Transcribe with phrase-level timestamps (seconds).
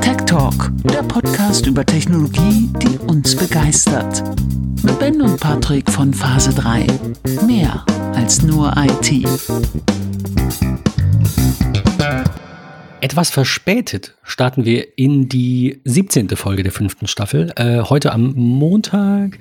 [0.00, 4.22] Tech Talk, der Podcast über Technologie, die uns begeistert.
[4.82, 6.86] Mit Ben und Patrick von Phase 3.
[7.46, 7.84] Mehr
[8.14, 9.26] als nur IT.
[13.00, 16.28] Etwas verspätet starten wir in die 17.
[16.30, 17.52] Folge der fünften Staffel.
[17.56, 19.38] Äh, heute am Montag.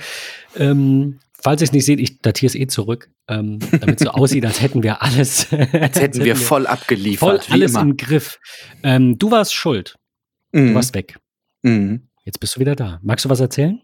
[0.57, 4.09] Ähm, falls ihr es nicht seht, ich datiere es eh zurück, ähm, damit es so
[4.09, 5.53] aussieht, als hätten wir alles.
[5.53, 7.45] als hätten, hätten wir voll abgeliefert.
[7.45, 7.81] Voll alles immer.
[7.81, 8.39] im Griff.
[8.81, 9.95] Ähm, du warst schuld.
[10.53, 10.69] Mhm.
[10.69, 11.19] Du warst weg.
[11.61, 12.07] Mhm.
[12.23, 12.99] Jetzt bist du wieder da.
[13.03, 13.79] Magst du was erzählen?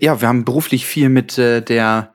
[0.00, 2.12] Ja, wir haben beruflich viel mit äh, der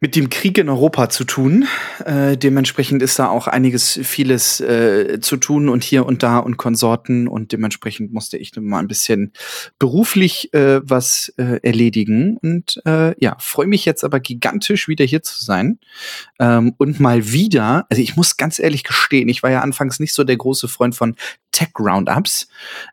[0.00, 1.66] mit dem Krieg in Europa zu tun.
[2.04, 6.56] Äh, dementsprechend ist da auch einiges, vieles äh, zu tun und hier und da und
[6.56, 9.32] Konsorten und dementsprechend musste ich mal ein bisschen
[9.78, 15.22] beruflich äh, was äh, erledigen und äh, ja, freue mich jetzt aber gigantisch wieder hier
[15.22, 15.80] zu sein
[16.38, 20.14] ähm, und mal wieder, also ich muss ganz ehrlich gestehen, ich war ja anfangs nicht
[20.14, 21.16] so der große Freund von
[21.50, 22.46] Tech Roundups,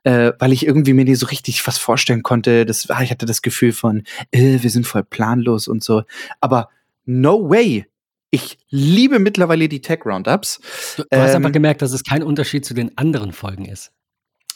[0.06, 2.66] äh, weil ich irgendwie mir nicht so richtig was vorstellen konnte.
[2.66, 6.02] Das, ich hatte das Gefühl von, äh, wir sind voll planlos und so,
[6.42, 6.70] aber
[7.06, 7.86] no way.
[8.32, 10.60] Ich liebe mittlerweile die Tech Roundups.
[10.98, 13.92] Du, du ähm, hast einfach gemerkt, dass es kein Unterschied zu den anderen Folgen ist.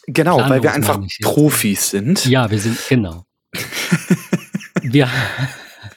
[0.07, 2.25] Genau, Planlos weil wir einfach Profis sind.
[2.25, 3.25] Ja, wir sind, genau.
[4.81, 5.07] wir,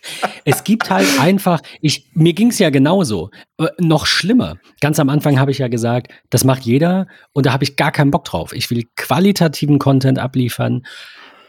[0.44, 3.30] es gibt halt einfach, ich, mir ging es ja genauso.
[3.58, 4.58] Äh, noch schlimmer.
[4.80, 7.92] Ganz am Anfang habe ich ja gesagt, das macht jeder und da habe ich gar
[7.92, 8.52] keinen Bock drauf.
[8.52, 10.82] Ich will qualitativen Content abliefern.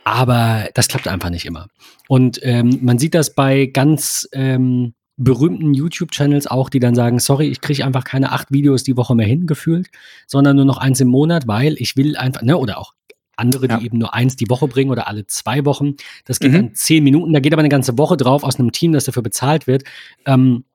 [0.04, 1.68] Aber das klappt einfach nicht immer.
[2.08, 7.48] Und ähm, man sieht das bei ganz ähm, berühmten YouTube-Channels auch, die dann sagen, sorry,
[7.48, 9.90] ich kriege einfach keine acht Videos die Woche mehr hingefühlt,
[10.28, 12.94] sondern nur noch eins im Monat, weil ich will einfach, ne, oder auch
[13.36, 13.82] andere, die ja.
[13.82, 15.96] eben nur eins die Woche bringen oder alle zwei Wochen.
[16.26, 16.56] Das geht mhm.
[16.56, 19.24] dann zehn Minuten, da geht aber eine ganze Woche drauf aus einem Team, das dafür
[19.24, 19.84] bezahlt wird.
[20.26, 20.66] Ähm,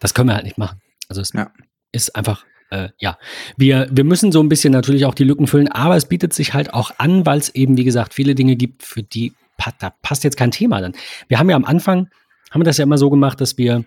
[0.00, 0.80] das können wir halt nicht machen.
[1.08, 1.50] Also es ja.
[1.92, 3.18] ist einfach äh, ja,
[3.56, 6.54] wir, wir müssen so ein bisschen natürlich auch die Lücken füllen, aber es bietet sich
[6.54, 9.32] halt auch an, weil es eben, wie gesagt, viele Dinge gibt, für die
[9.78, 10.92] da passt jetzt kein Thema dann.
[11.28, 12.08] Wir haben ja am Anfang,
[12.50, 13.84] haben wir das ja immer so gemacht, dass wir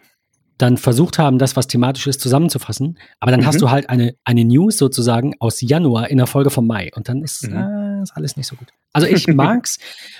[0.57, 2.97] dann versucht haben, das, was thematisch ist, zusammenzufassen.
[3.19, 3.45] Aber dann mhm.
[3.45, 6.91] hast du halt eine, eine News sozusagen aus Januar in der Folge vom Mai.
[6.95, 7.57] Und dann ist, mhm.
[7.57, 8.69] äh, ist alles nicht so gut.
[8.93, 9.79] Also ich mag's.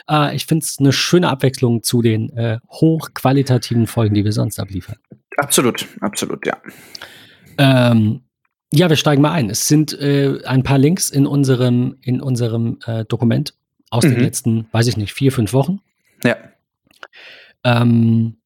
[0.09, 4.59] äh, ich finde es eine schöne Abwechslung zu den äh, hochqualitativen Folgen, die wir sonst
[4.59, 4.97] abliefern.
[5.37, 6.57] Absolut, absolut, ja.
[7.57, 8.24] Ähm,
[8.75, 9.49] ja, wir steigen mal ein.
[9.49, 13.53] Es sind äh, ein paar Links in unserem, in unserem äh, Dokument
[13.89, 14.11] aus mhm.
[14.11, 15.79] den letzten, weiß ich nicht, vier, fünf Wochen.
[16.23, 16.35] Ja.
[17.63, 18.37] Ähm,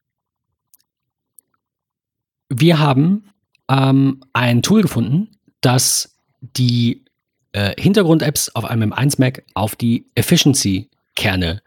[2.49, 3.31] wir haben
[3.69, 5.29] ähm, ein Tool gefunden,
[5.61, 7.05] das die
[7.51, 11.61] äh, Hintergrund-Apps auf einem M1 Mac auf die Efficiency-Kerne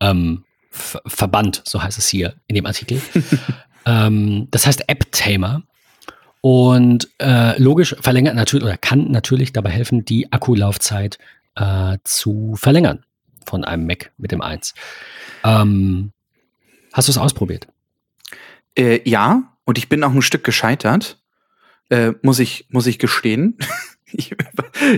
[0.00, 3.00] ähm, verbannt, so heißt es hier in dem Artikel.
[3.86, 5.62] ähm, das heißt App-Tamer.
[6.42, 11.18] Und äh, logisch verlängert natürlich oder kann natürlich dabei helfen, die Akkulaufzeit
[11.54, 13.04] äh, zu verlängern
[13.46, 14.74] von einem Mac mit dem 1.
[15.44, 16.10] Ähm,
[16.92, 17.68] hast du es ausprobiert?
[18.76, 21.22] Äh, ja, und ich bin auch ein Stück gescheitert,
[21.90, 23.56] äh, muss ich muss ich gestehen.
[24.06, 24.34] ich,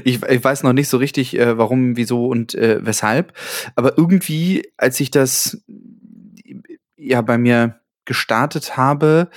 [0.04, 3.34] ich, ich, weiß noch nicht so richtig, äh, warum, wieso und äh, weshalb.
[3.76, 5.62] Aber irgendwie, als ich das
[6.96, 9.28] ja bei mir gestartet habe,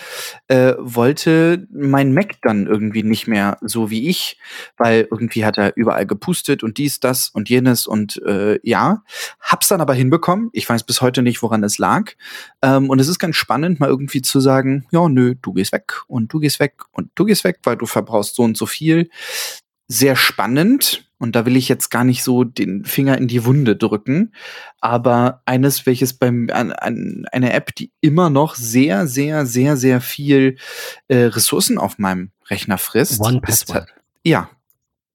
[0.47, 4.37] äh, wollte mein Mac dann irgendwie nicht mehr so wie ich,
[4.77, 9.03] weil irgendwie hat er überall gepustet und dies, das und jenes und äh, ja,
[9.41, 10.49] hab's dann aber hinbekommen.
[10.53, 12.13] Ich weiß bis heute nicht, woran es lag.
[12.61, 16.03] Ähm, und es ist ganz spannend, mal irgendwie zu sagen, ja, nö, du gehst weg
[16.07, 19.09] und du gehst weg und du gehst weg, weil du verbrauchst so und so viel.
[19.87, 23.75] Sehr spannend und da will ich jetzt gar nicht so den Finger in die Wunde
[23.75, 24.33] drücken,
[24.79, 30.01] aber eines, welches beim an, an eine App, die immer noch sehr, sehr, sehr, sehr
[30.01, 30.57] viel
[31.07, 33.19] äh, Ressourcen auf meinem Rechner frisst.
[33.21, 33.87] One Password.
[34.23, 34.49] Ja.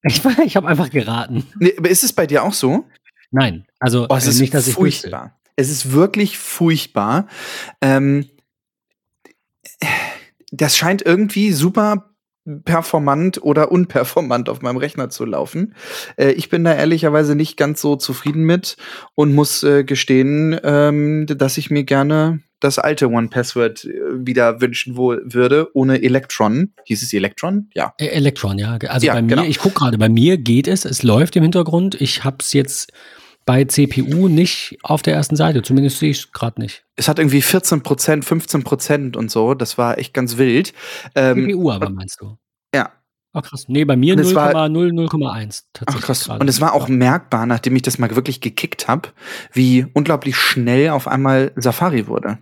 [0.02, 1.46] Ich, ich habe einfach geraten.
[1.58, 2.84] Nee, aber ist es bei dir auch so?
[3.30, 5.38] Nein, also oh, es ist nicht, dass ich furchtbar.
[5.56, 7.28] Es ist wirklich furchtbar.
[7.80, 8.28] Ähm,
[10.50, 12.11] das scheint irgendwie super
[12.64, 15.74] performant oder unperformant auf meinem Rechner zu laufen.
[16.16, 18.76] Äh, ich bin da ehrlicherweise nicht ganz so zufrieden mit
[19.14, 23.90] und muss äh, gestehen, ähm, dass ich mir gerne das alte One Password äh,
[24.26, 26.72] wieder wünschen würde, ohne Electron.
[26.84, 27.68] Hieß es Electron?
[27.74, 27.94] Ja.
[28.00, 28.78] E Electron, ja.
[28.88, 29.44] Also ja, bei mir, genau.
[29.44, 32.00] ich gucke gerade, bei mir geht es, es läuft im Hintergrund.
[32.00, 32.92] Ich habe es jetzt
[33.44, 35.62] bei CPU nicht auf der ersten Seite.
[35.62, 36.84] Zumindest sehe ich es gerade nicht.
[36.96, 39.54] Es hat irgendwie 14 Prozent, 15 Prozent und so.
[39.54, 40.72] Das war echt ganz wild.
[41.14, 42.38] Ähm, CPU aber meinst du?
[42.74, 42.90] Ja.
[43.32, 43.64] Ach krass.
[43.68, 46.24] Nee, bei mir 0,0, Ach krass.
[46.24, 46.40] Grade.
[46.40, 49.08] Und es war auch merkbar, nachdem ich das mal wirklich gekickt habe,
[49.52, 52.38] wie unglaublich schnell auf einmal Safari wurde.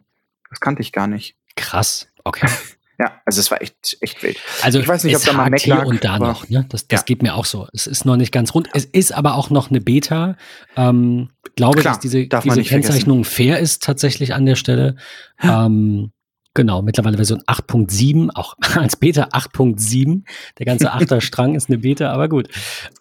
[0.50, 1.36] Das kannte ich gar nicht.
[1.56, 2.08] Krass.
[2.24, 2.48] Okay.
[3.00, 4.36] Ja, also es war echt, echt wild.
[4.60, 6.50] Also ich weiß nicht, ob da mal Mac lag, und da noch.
[6.50, 6.66] Ne?
[6.68, 7.04] Das, das ja.
[7.04, 7.66] geht mir auch so.
[7.72, 8.68] Es ist noch nicht ganz rund.
[8.74, 10.36] Es ist aber auch noch eine Beta.
[10.76, 13.52] Ähm, glaube, Klar, dass diese, diese Kennzeichnung vergessen.
[13.52, 14.96] fair ist tatsächlich an der Stelle.
[15.42, 16.12] Ähm,
[16.52, 20.24] Genau, mittlerweile Version 8.7, auch als Beta 8.7.
[20.58, 22.48] Der ganze Achterstrang ist eine Beta, aber gut.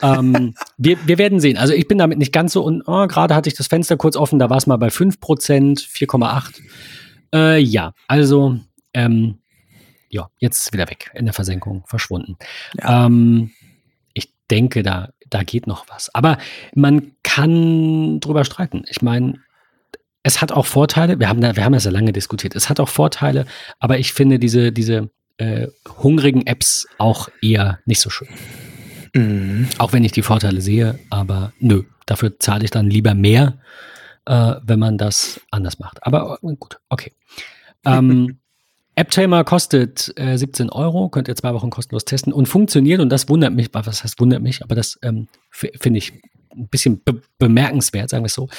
[0.03, 1.57] Ähm, wir, wir werden sehen.
[1.57, 4.15] Also ich bin damit nicht ganz so und oh, gerade hatte ich das Fenster kurz
[4.15, 6.61] offen, da war es mal bei 5%, 4,8.
[7.33, 8.59] Äh, ja, also
[8.93, 9.38] ähm,
[10.09, 12.37] ja, jetzt ist wieder weg, in der Versenkung verschwunden.
[12.77, 13.05] Ja.
[13.05, 13.51] Ähm,
[14.13, 16.13] ich denke, da, da geht noch was.
[16.13, 16.37] Aber
[16.73, 18.83] man kann drüber streiten.
[18.89, 19.35] Ich meine,
[20.23, 22.79] es hat auch Vorteile, wir haben, da, wir haben das ja lange diskutiert, es hat
[22.79, 23.45] auch Vorteile,
[23.79, 25.67] aber ich finde diese, diese äh,
[26.03, 28.27] hungrigen Apps auch eher nicht so schön.
[29.15, 29.67] Mhm.
[29.77, 33.59] Auch wenn ich die Vorteile sehe, aber nö, dafür zahle ich dann lieber mehr,
[34.25, 36.05] äh, wenn man das anders macht.
[36.05, 37.13] Aber äh, gut, okay.
[37.85, 38.39] Ähm,
[38.99, 43.29] AppTamer kostet äh, 17 Euro, könnt ihr zwei Wochen kostenlos testen und funktioniert, und das
[43.29, 46.13] wundert mich, was heißt wundert mich, aber das ähm, finde ich
[46.51, 48.49] ein bisschen be bemerkenswert, sagen wir es so,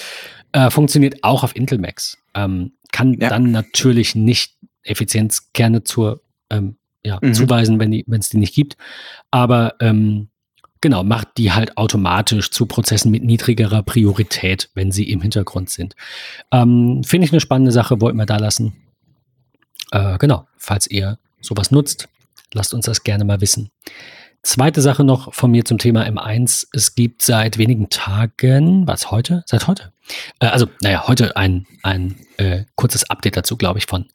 [0.52, 2.16] äh, funktioniert auch auf Intel Macs.
[2.34, 3.28] Ähm, kann ja.
[3.28, 7.34] dann natürlich nicht Effizienzkerne zur, ähm, ja, mhm.
[7.34, 8.76] zuweisen, wenn es die, die nicht gibt.
[9.30, 10.28] Aber ähm,
[10.80, 15.94] genau, macht die halt automatisch zu Prozessen mit niedrigerer Priorität, wenn sie im Hintergrund sind.
[16.50, 18.72] Ähm, Finde ich eine spannende Sache, wollten wir da lassen.
[19.92, 22.08] Äh, genau, falls ihr sowas nutzt,
[22.52, 23.70] lasst uns das gerne mal wissen.
[24.42, 26.68] Zweite Sache noch von mir zum Thema M1.
[26.72, 29.42] Es gibt seit wenigen Tagen, was heute?
[29.46, 29.92] Seit heute?
[30.38, 34.06] Äh, also, naja, heute ein, ein äh, kurzes Update dazu, glaube ich, von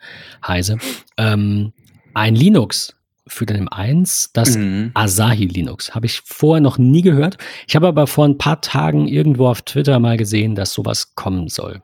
[0.45, 0.79] Heise.
[1.17, 1.73] Ähm,
[2.15, 2.95] ein Linux
[3.27, 4.91] für den M1, das mhm.
[4.95, 5.93] Asahi Linux.
[5.93, 7.37] Habe ich vorher noch nie gehört.
[7.67, 11.49] Ich habe aber vor ein paar Tagen irgendwo auf Twitter mal gesehen, dass sowas kommen
[11.49, 11.81] soll.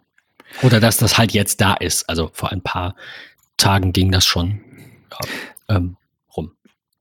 [0.64, 2.10] Oder dass das halt jetzt da ist.
[2.10, 2.96] Also vor ein paar
[3.58, 4.62] Tagen ging das schon.
[5.12, 5.98] Ja, ähm,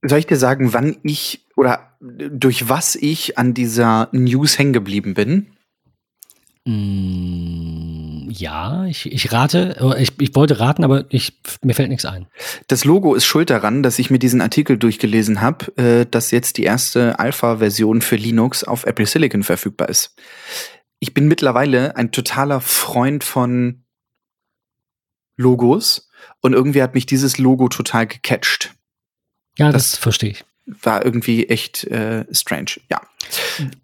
[0.02, 5.14] soll ich dir sagen, wann ich oder durch was ich an dieser News hängen geblieben
[5.14, 5.52] bin?
[6.64, 12.26] Mm, ja, ich, ich rate, ich, ich wollte raten, aber ich, mir fällt nichts ein.
[12.69, 16.56] Das Logo ist schuld daran, dass ich mir diesen Artikel durchgelesen habe, äh, dass jetzt
[16.56, 20.14] die erste Alpha-Version für Linux auf Apple Silicon verfügbar ist.
[20.99, 23.85] Ich bin mittlerweile ein totaler Freund von
[25.37, 26.09] Logos
[26.40, 28.75] und irgendwie hat mich dieses Logo total gecatcht.
[29.58, 30.44] Ja, das, das verstehe ich.
[30.82, 33.00] War irgendwie echt äh, strange, ja.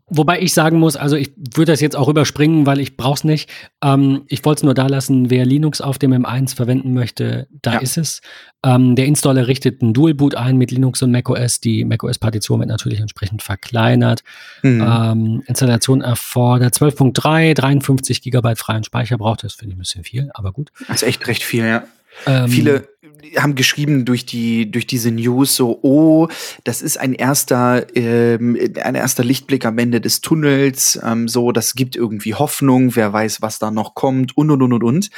[0.08, 3.25] Wobei ich sagen muss, also ich würde das jetzt auch überspringen, weil ich brauche es
[3.25, 3.50] nicht.
[3.82, 7.75] Ähm, ich wollte es nur da lassen, wer Linux auf dem M1 verwenden möchte, da
[7.75, 7.79] ja.
[7.81, 8.20] ist es.
[8.64, 11.61] Ähm, der Installer richtet ein Dual Boot ein mit Linux und macOS.
[11.61, 14.23] Die macOS-Partition wird natürlich entsprechend verkleinert.
[14.62, 14.81] Mhm.
[14.81, 19.43] Ähm, Installation erfordert 12.3, 53 GB freien Speicher braucht.
[19.43, 20.70] Das finde ich ein bisschen viel, aber gut.
[20.87, 21.85] Das ist echt recht viel, ja.
[22.27, 22.89] Ähm, Viele
[23.37, 26.29] haben geschrieben durch die durch diese News so oh
[26.65, 31.75] das ist ein erster ähm, ein erster Lichtblick am Ende des Tunnels ähm, so das
[31.75, 35.11] gibt irgendwie Hoffnung wer weiß was da noch kommt und und und und und.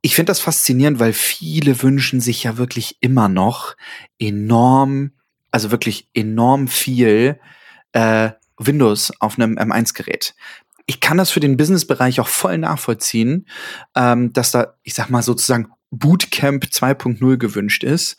[0.00, 3.76] Ich finde das faszinierend weil viele wünschen sich ja wirklich immer noch
[4.18, 5.12] enorm
[5.50, 7.40] also wirklich enorm viel
[7.92, 10.34] äh, Windows auf einem M1 Gerät
[10.88, 13.46] ich kann das für den Businessbereich auch voll nachvollziehen,
[13.94, 18.16] ähm, dass da, ich sag mal sozusagen Bootcamp 2.0 gewünscht ist.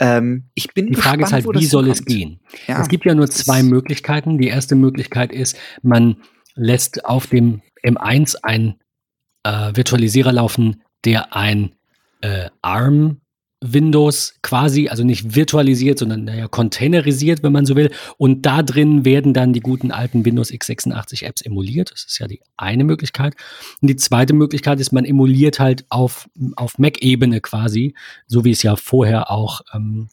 [0.00, 1.96] Ähm, ich bin Die Frage gespannt, ist halt, wie soll kommt.
[1.96, 2.40] es gehen?
[2.66, 4.38] Ja, es gibt ja nur zwei Möglichkeiten.
[4.38, 6.16] Die erste Möglichkeit ist, man
[6.54, 8.74] lässt auf dem M1 ein
[9.44, 11.76] äh, Virtualisierer laufen, der ein
[12.20, 13.20] äh, ARM
[13.60, 17.90] Windows quasi, also nicht virtualisiert, sondern naja, containerisiert, wenn man so will.
[18.16, 21.90] Und da drin werden dann die guten alten Windows x86 Apps emuliert.
[21.90, 23.34] Das ist ja die eine Möglichkeit.
[23.80, 27.94] Und die zweite Möglichkeit ist, man emuliert halt auf, auf Mac-Ebene quasi,
[28.26, 30.08] so wie es ja vorher auch, ähm,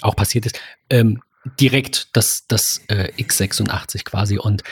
[0.00, 1.22] auch passiert ist, ähm,
[1.60, 4.38] direkt das, das äh, x86 quasi.
[4.38, 4.62] Und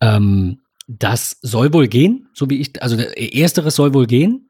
[0.00, 4.48] ähm, das soll wohl gehen, so wie ich, also ersteres soll wohl gehen.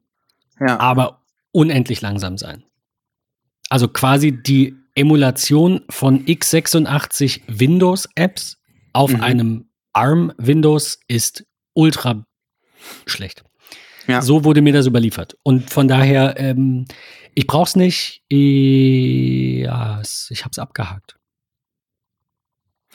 [0.61, 0.78] Ja.
[0.78, 1.21] Aber
[1.52, 2.64] unendlich langsam sein.
[3.68, 8.59] Also quasi die Emulation von x86 Windows Apps
[8.92, 9.21] auf mhm.
[9.23, 11.44] einem ARM Windows ist
[11.75, 12.25] ultra
[13.06, 13.44] schlecht.
[14.09, 14.21] Ja.
[14.21, 15.38] So wurde mir das überliefert.
[15.42, 16.87] Und von daher, ähm,
[17.35, 18.23] ich brauch's nicht.
[18.30, 21.16] Ja, ich hab's abgehakt.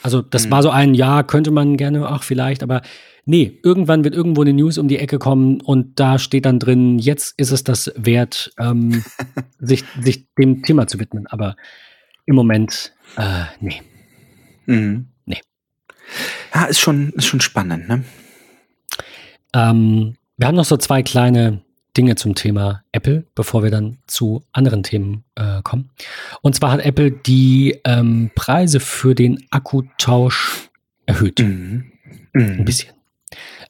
[0.04, 0.51] Also das mhm.
[0.51, 2.82] war so ein Ja, könnte man gerne, ach vielleicht, aber
[3.30, 6.98] Nee, irgendwann wird irgendwo eine News um die Ecke kommen und da steht dann drin,
[6.98, 9.04] jetzt ist es das wert, ähm,
[9.60, 11.27] sich, sich dem Thema zu widmen.
[11.27, 11.58] Aber
[12.25, 13.82] im Moment, äh, nee.
[14.66, 15.10] Mhm.
[15.25, 15.42] Nee.
[16.56, 18.06] Ja, ist schon, ist schon spannend, ne?
[19.54, 21.63] Ähm, wir haben noch so zwei kleine
[21.98, 25.89] Dinge zum Thema Apple, bevor wir dann zu anderen Themen äh, kommen.
[26.42, 30.70] Und zwar hat Apple die ähm, Preise für den Akkutausch
[31.06, 31.39] erhöht.
[31.39, 31.92] Mhm.
[32.34, 32.60] Mhm.
[32.60, 32.94] Ein bisschen.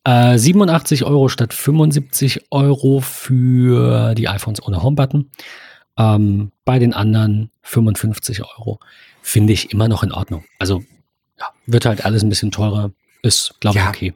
[0.04, 5.30] Äh, 87 Euro statt 75 Euro für die iPhones ohne Homebutton.
[5.98, 8.80] Ähm, bei den anderen 55 Euro.
[9.22, 10.44] Finde ich immer noch in Ordnung.
[10.60, 10.84] Also
[11.40, 12.92] ja, wird halt alles ein bisschen teurer.
[13.24, 13.90] Ist, glaube ich, ja.
[13.90, 14.14] okay.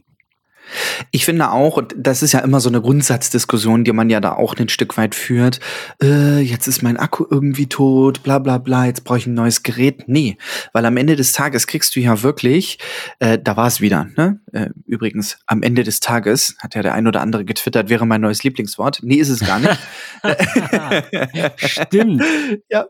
[1.12, 4.34] Ich finde auch, und das ist ja immer so eine Grundsatzdiskussion, die man ja da
[4.34, 5.60] auch ein Stück weit führt,
[6.02, 9.64] äh, jetzt ist mein Akku irgendwie tot, bla bla bla, jetzt brauche ich ein neues
[9.64, 10.08] Gerät.
[10.08, 10.38] Nee,
[10.74, 12.80] weil am Ende des Tages kriegst du ja wirklich,
[13.20, 14.40] äh, da war es wieder, ne?
[14.54, 18.22] Äh, übrigens, am Ende des Tages, hat ja der ein oder andere getwittert, wäre mein
[18.22, 19.00] neues Lieblingswort.
[19.04, 19.78] Nee, ist es gar nicht.
[21.58, 22.24] Stimmt.
[22.70, 22.86] ja.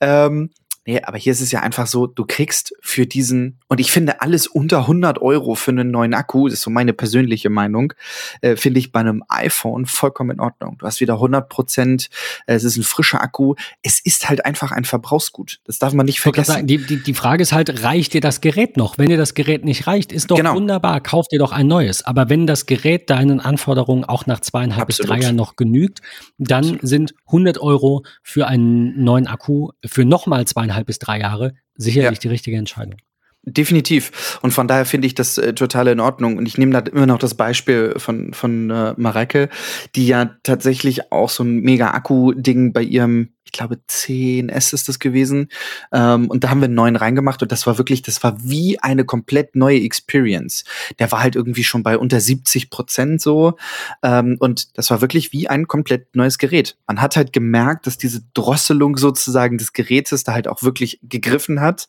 [0.00, 0.50] Ähm,
[0.88, 4.22] Nee, aber hier ist es ja einfach so, du kriegst für diesen, und ich finde
[4.22, 7.92] alles unter 100 Euro für einen neuen Akku, das ist so meine persönliche Meinung,
[8.40, 10.78] äh, finde ich bei einem iPhone vollkommen in Ordnung.
[10.78, 12.08] Du hast wieder 100 Prozent,
[12.46, 13.54] äh, es ist ein frischer Akku.
[13.82, 15.60] Es ist halt einfach ein Verbrauchsgut.
[15.66, 16.52] Das darf man nicht vergessen.
[16.52, 18.96] Sagen, die, die, die Frage ist halt, reicht dir das Gerät noch?
[18.96, 20.54] Wenn dir das Gerät nicht reicht, ist doch genau.
[20.54, 22.02] wunderbar, kauf dir doch ein neues.
[22.06, 25.06] Aber wenn das Gerät deinen Anforderungen auch nach zweieinhalb Absolut.
[25.06, 26.00] bis drei Jahren noch genügt,
[26.38, 26.88] dann Absolut.
[26.88, 32.18] sind 100 Euro für einen neuen Akku für nochmal zweieinhalb zweieinhalb bis drei Jahre sicherlich
[32.18, 32.22] ja.
[32.22, 32.96] die richtige Entscheidung.
[33.44, 34.38] Definitiv.
[34.42, 36.36] Und von daher finde ich das äh, total in Ordnung.
[36.36, 39.48] Und ich nehme da immer noch das Beispiel von, von äh, Mareke,
[39.94, 44.98] die ja tatsächlich auch so ein mega Akku-Ding bei ihrem ich glaube 10S ist das
[44.98, 45.48] gewesen.
[45.90, 48.78] Ähm, und da haben wir einen neuen reingemacht und das war wirklich, das war wie
[48.80, 50.64] eine komplett neue Experience.
[50.98, 53.56] Der war halt irgendwie schon bei unter 70 Prozent so.
[54.02, 56.76] Ähm, und das war wirklich wie ein komplett neues Gerät.
[56.86, 61.62] Man hat halt gemerkt, dass diese Drosselung sozusagen des Gerätes da halt auch wirklich gegriffen
[61.62, 61.88] hat.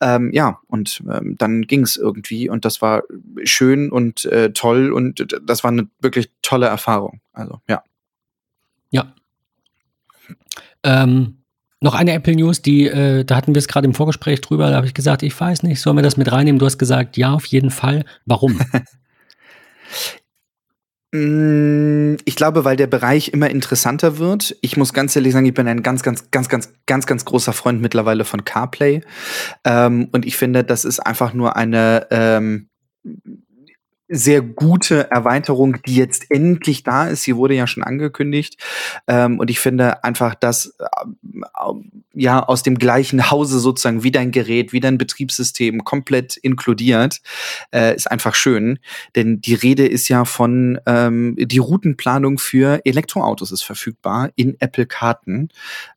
[0.00, 3.04] Ähm, ja, und ähm, dann ging es irgendwie und das war
[3.44, 7.20] schön und äh, toll und das war eine wirklich tolle Erfahrung.
[7.32, 7.60] Also.
[7.68, 7.84] Ja,
[10.82, 11.42] ähm,
[11.80, 14.76] noch eine Apple News, die, äh, da hatten wir es gerade im Vorgespräch drüber, da
[14.76, 16.58] habe ich gesagt, ich weiß nicht, sollen wir das mit reinnehmen?
[16.58, 18.04] Du hast gesagt, ja, auf jeden Fall.
[18.24, 18.60] Warum?
[21.12, 24.56] Mm, ich glaube, weil der Bereich immer interessanter wird.
[24.60, 27.52] Ich muss ganz ehrlich sagen, ich bin ein ganz, ganz, ganz, ganz, ganz, ganz großer
[27.52, 29.02] Freund mittlerweile von CarPlay.
[29.64, 32.68] Ähm, und ich finde, das ist einfach nur eine ähm,
[34.08, 37.22] sehr gute Erweiterung, die jetzt endlich da ist.
[37.22, 38.62] Sie wurde ja schon angekündigt.
[39.06, 41.72] Ähm, und ich finde einfach, dass äh,
[42.14, 47.20] ja aus dem gleichen Hause sozusagen wie dein Gerät, wie dein Betriebssystem komplett inkludiert,
[47.72, 48.78] äh, ist einfach schön.
[49.16, 54.86] Denn die Rede ist ja von ähm, die Routenplanung für Elektroautos ist verfügbar in Apple
[54.86, 55.48] Karten.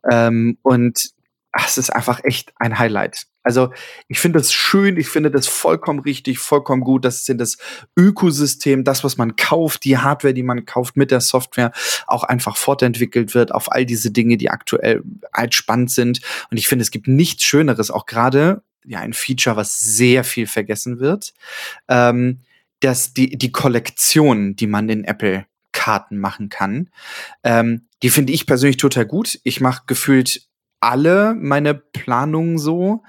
[0.09, 1.11] Ähm, und
[1.51, 3.27] ach, es ist einfach echt ein Highlight.
[3.49, 3.73] Also
[4.07, 7.03] ich finde das schön, ich finde das vollkommen richtig, vollkommen gut.
[7.03, 7.57] Das ist in das
[7.97, 11.71] Ökosystem, das, was man kauft, die Hardware, die man kauft mit der Software,
[12.05, 15.01] auch einfach fortentwickelt wird auf all diese Dinge, die aktuell
[15.33, 16.21] halt spannend sind.
[16.51, 20.45] Und ich finde, es gibt nichts Schöneres, auch gerade ja ein Feature, was sehr viel
[20.45, 21.33] vergessen wird,
[21.87, 22.41] ähm,
[22.81, 26.91] dass die, die Kollektion, die man in Apple Karten machen kann,
[27.43, 29.39] ähm, die finde ich persönlich total gut.
[29.43, 30.48] Ich mache gefühlt
[30.79, 33.03] alle meine Planungen so.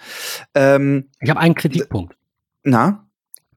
[0.54, 2.16] Ähm, ich habe einen Kritikpunkt.
[2.62, 3.06] Na?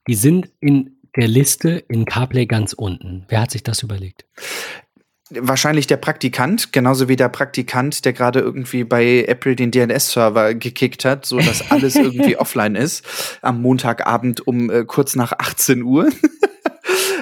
[0.07, 3.25] Die sind in der Liste in CarPlay ganz unten.
[3.29, 4.25] Wer hat sich das überlegt?
[5.29, 11.05] Wahrscheinlich der Praktikant, genauso wie der Praktikant, der gerade irgendwie bei Apple den DNS-Server gekickt
[11.05, 13.05] hat, so dass alles irgendwie offline ist
[13.41, 16.09] am Montagabend um äh, kurz nach 18 Uhr.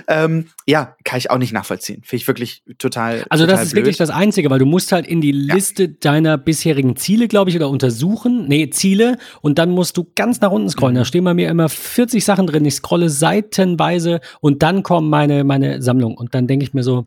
[0.08, 2.02] ähm, ja, kann ich auch nicht nachvollziehen.
[2.04, 3.26] Finde ich wirklich total.
[3.30, 3.84] Also, total das ist blöd.
[3.84, 5.90] wirklich das Einzige, weil du musst halt in die Liste ja.
[6.00, 8.48] deiner bisherigen Ziele, glaube ich, oder untersuchen.
[8.48, 9.18] Nee, Ziele.
[9.42, 10.96] Und dann musst du ganz nach unten scrollen.
[10.96, 11.00] Mhm.
[11.00, 12.66] Da stehen bei mir immer 40 Sachen drin.
[12.66, 16.16] Ich scrolle seitenweise und dann kommen meine, meine Sammlung.
[16.16, 17.06] Und dann denke ich mir so,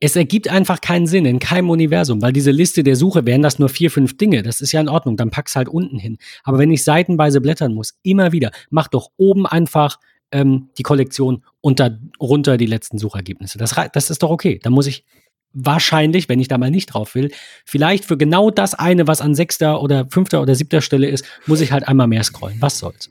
[0.00, 3.58] es ergibt einfach keinen Sinn in keinem Universum, weil diese Liste der Suche wären das
[3.58, 4.42] nur vier, fünf Dinge.
[4.42, 6.18] Das ist ja in Ordnung, dann pack's halt unten hin.
[6.44, 9.98] Aber wenn ich seitenweise blättern muss, immer wieder, mach doch oben einfach
[10.32, 13.58] ähm, die Kollektion und darunter die letzten Suchergebnisse.
[13.58, 14.60] Das, das ist doch okay.
[14.62, 15.04] Da muss ich
[15.52, 17.30] wahrscheinlich, wenn ich da mal nicht drauf will,
[17.64, 21.60] vielleicht für genau das eine, was an sechster oder fünfter oder siebter Stelle ist, muss
[21.60, 22.60] ich halt einmal mehr scrollen.
[22.60, 23.10] Was soll's?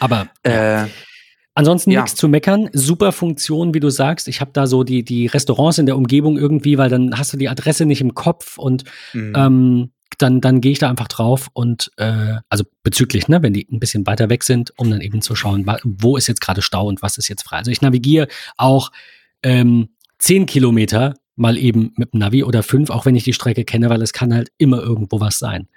[0.00, 0.86] Aber äh,
[1.54, 2.02] ansonsten ja.
[2.02, 2.68] nichts zu meckern.
[2.72, 4.28] Super Funktion, wie du sagst.
[4.28, 7.36] Ich habe da so die, die Restaurants in der Umgebung irgendwie, weil dann hast du
[7.36, 9.32] die Adresse nicht im Kopf und mhm.
[9.36, 13.68] ähm, dann, dann gehe ich da einfach drauf und äh, also bezüglich, ne, wenn die
[13.70, 16.86] ein bisschen weiter weg sind, um dann eben zu schauen, wo ist jetzt gerade Stau
[16.86, 17.58] und was ist jetzt frei.
[17.58, 18.90] Also ich navigiere auch
[19.42, 23.64] ähm, zehn Kilometer mal eben mit dem Navi oder fünf, auch wenn ich die Strecke
[23.64, 25.68] kenne, weil es kann halt immer irgendwo was sein.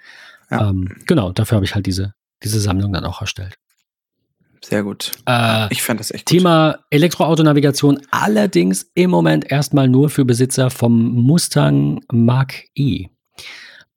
[0.50, 0.70] Ja.
[0.70, 3.56] Ähm, genau, dafür habe ich halt diese, diese Sammlung dann auch erstellt.
[4.64, 5.12] Sehr gut.
[5.26, 6.38] Äh, ich fand das echt gut.
[6.38, 13.06] Thema Elektroautonavigation allerdings im Moment erstmal nur für Besitzer vom Mustang Mark E.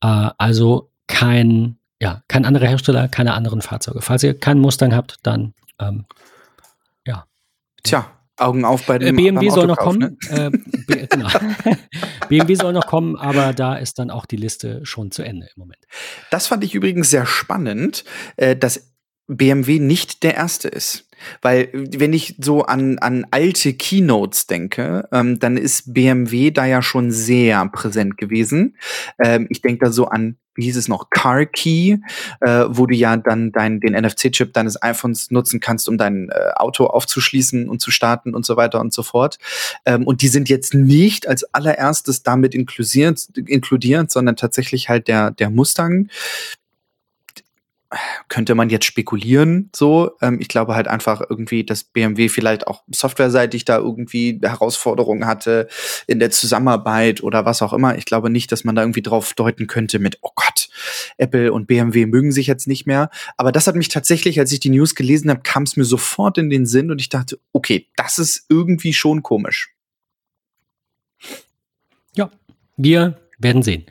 [0.06, 4.02] Äh, also kein, ja, kein anderer Hersteller, keine anderen Fahrzeuge.
[4.02, 6.06] Falls ihr keinen Mustang habt, dann ähm,
[7.06, 7.26] ja.
[7.84, 10.00] Tja, Augen auf bei Äh, dem BMW beim soll noch kommen.
[10.00, 10.18] ne?
[10.30, 10.50] Äh,
[10.88, 11.30] B- genau.
[12.30, 15.60] BMW soll noch kommen, aber da ist dann auch die Liste schon zu Ende im
[15.60, 15.80] Moment.
[16.32, 18.04] Das fand ich übrigens sehr spannend,
[18.36, 18.92] äh, dass
[19.28, 21.05] BMW nicht der erste ist.
[21.42, 26.66] Weil, äh, wenn ich so an, an alte Keynotes denke, ähm, dann ist BMW da
[26.66, 28.78] ja schon sehr präsent gewesen.
[29.24, 31.98] Ähm, ich denke da so an, wie hieß es noch, Car Key,
[32.42, 36.52] äh, wo du ja dann dein, den NFC-Chip deines iPhones nutzen kannst, um dein äh,
[36.56, 39.38] Auto aufzuschließen und zu starten und so weiter und so fort.
[39.86, 45.32] Ähm, und die sind jetzt nicht als allererstes damit inkludiert, inkludiert sondern tatsächlich halt der,
[45.32, 46.10] der Mustang
[48.30, 50.12] könnte man jetzt spekulieren, so.
[50.22, 55.68] Ähm, ich glaube halt einfach irgendwie, dass BMW vielleicht auch softwareseitig da irgendwie Herausforderungen hatte
[56.08, 57.98] in der Zusammenarbeit oder was auch immer.
[57.98, 60.70] Ich glaube nicht, dass man da irgendwie drauf deuten könnte mit, oh Gott,
[61.18, 63.10] Apple und BMW mögen sich jetzt nicht mehr.
[63.38, 66.38] Aber das hat mich tatsächlich, als ich die News gelesen habe, kam es mir sofort
[66.38, 69.74] in den Sinn und ich dachte, okay, das ist irgendwie schon komisch.
[72.16, 72.30] Ja,
[72.78, 73.86] wir werden sehen.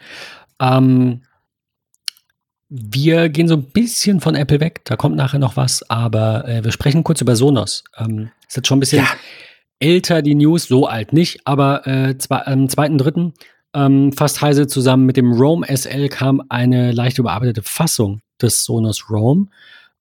[0.61, 1.23] Ähm,
[2.77, 4.81] wir gehen so ein bisschen von Apple weg.
[4.85, 7.85] Da kommt nachher noch was, aber äh, wir sprechen kurz über Sonos.
[7.97, 9.09] Ähm, ist jetzt schon ein bisschen Ja.
[9.79, 13.33] älter, die News, so alt nicht, aber äh, zwei, am 2.3.
[13.75, 19.09] Ähm, fast heise zusammen mit dem Roam SL kam eine leicht überarbeitete Fassung des Sonos
[19.09, 19.51] Roam.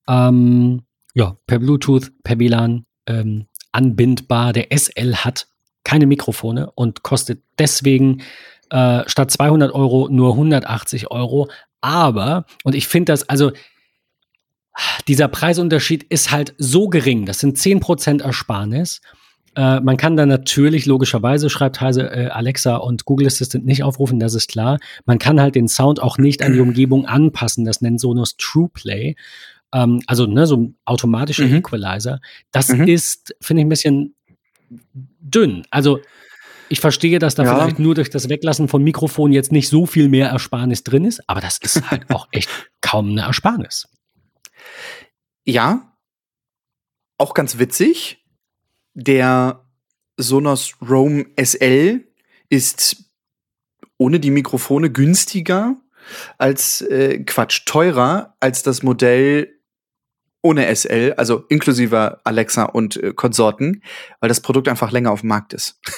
[0.07, 0.81] Ähm,
[1.13, 4.51] ja, per Bluetooth, per WLAN ähm, anbindbar.
[4.51, 5.47] Der SL hat
[5.83, 8.23] keine Mikrofone und kostet deswegen
[8.71, 11.49] äh, statt 200 Euro nur 180 Euro.
[11.83, 13.51] Aber, und ich finde das, also
[15.07, 17.25] dieser Preisunterschied ist halt so gering.
[17.25, 19.01] Das sind 10% Ersparnis.
[19.55, 24.17] Äh, man kann dann natürlich, logischerweise, schreibt Heise, äh, Alexa und Google Assistant nicht aufrufen,
[24.19, 24.79] das ist klar.
[25.05, 27.65] Man kann halt den Sound auch nicht an die Umgebung anpassen.
[27.65, 29.15] Das nennt Sonos True Play.
[29.73, 31.55] Ähm, also ne, so ein automatischer Mhm.
[31.57, 32.19] Equalizer.
[32.51, 32.87] Das Mhm.
[32.87, 34.15] ist, finde ich, ein bisschen
[35.19, 35.63] dünn.
[35.69, 35.99] Also
[36.69, 37.55] ich verstehe, dass da Ja.
[37.55, 41.21] vielleicht nur durch das Weglassen von Mikrofonen jetzt nicht so viel mehr Ersparnis drin ist,
[41.27, 42.49] aber das ist halt auch echt
[42.81, 43.87] kaum eine Ersparnis.
[45.45, 45.93] Ja,
[47.17, 48.25] auch ganz witzig.
[48.93, 49.65] Der
[50.17, 52.05] Sonos Roam SL
[52.49, 53.03] ist
[53.97, 55.75] ohne die Mikrofone günstiger
[56.37, 59.59] als äh, Quatsch teurer als das Modell
[60.43, 63.81] ohne SL, also inklusive Alexa und äh, Konsorten,
[64.19, 65.79] weil das Produkt einfach länger auf dem Markt ist.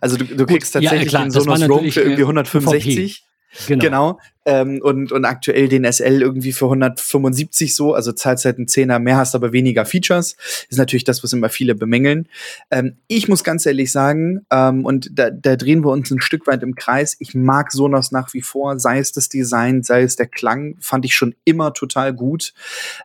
[0.00, 3.24] Also du, du kriegst ja, tatsächlich klar, den Sonos Roam für irgendwie äh, 165.
[3.66, 3.84] Genau.
[3.84, 4.18] Genau.
[4.46, 8.98] Ähm, und, und aktuell den SL irgendwie für 175 so, also zahlst halt einen Zehner
[8.98, 10.36] mehr, hast aber weniger Features.
[10.68, 12.28] Ist natürlich das, was immer viele bemängeln.
[12.70, 16.46] Ähm, ich muss ganz ehrlich sagen, ähm, und da, da drehen wir uns ein Stück
[16.46, 17.16] weit im Kreis.
[17.18, 21.04] Ich mag Sonos nach wie vor, sei es das Design, sei es der Klang, fand
[21.04, 22.54] ich schon immer total gut.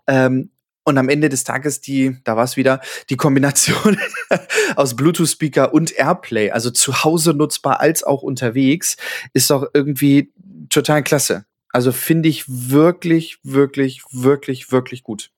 [0.08, 0.51] Ähm,
[0.86, 3.98] und am Ende des Tages die, da war es wieder, die Kombination
[4.76, 8.95] aus Bluetooth-Speaker und Airplay, also zu Hause nutzbar als auch unterwegs,
[9.34, 10.32] ist doch irgendwie
[10.69, 11.45] total klasse.
[11.71, 15.32] Also finde ich wirklich, wirklich, wirklich, wirklich gut.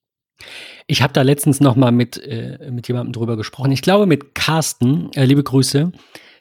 [0.85, 3.71] Ich habe da letztens noch mal mit, äh, mit jemandem drüber gesprochen.
[3.71, 5.91] Ich glaube mit Carsten, äh, liebe Grüße,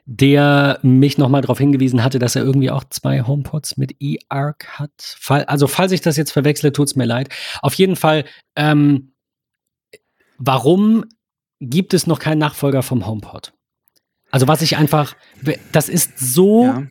[0.07, 4.67] der mich noch mal darauf hingewiesen hatte, dass er irgendwie auch zwei HomePods mit eArc
[4.79, 4.93] hat.
[4.99, 7.29] Fall, also falls ich das jetzt verwechsle, tut's mir leid.
[7.61, 9.13] Auf jeden Fall, ähm,
[10.39, 11.05] warum
[11.61, 13.53] gibt es noch keinen Nachfolger vom HomePod?
[14.31, 15.17] Also was ich einfach,
[15.73, 16.83] das ist so Ja.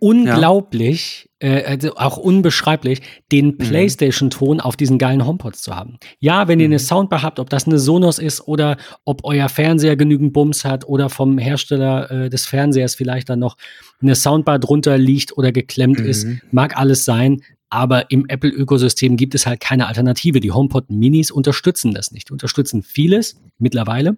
[0.00, 3.00] Unglaublich, äh, also auch unbeschreiblich,
[3.32, 5.98] den PlayStation-Ton auf diesen geilen HomePods zu haben.
[6.18, 6.80] Ja, wenn ihr eine Mhm.
[6.80, 11.08] Soundbar habt, ob das eine Sonos ist oder ob euer Fernseher genügend Bums hat oder
[11.10, 13.56] vom Hersteller äh, des Fernsehers vielleicht dann noch
[14.02, 16.40] eine Soundbar drunter liegt oder geklemmt ist, Mhm.
[16.50, 17.42] mag alles sein.
[17.72, 20.40] Aber im Apple-Ökosystem gibt es halt keine Alternative.
[20.40, 22.28] Die HomePod Minis unterstützen das nicht.
[22.28, 24.16] Die unterstützen vieles mittlerweile,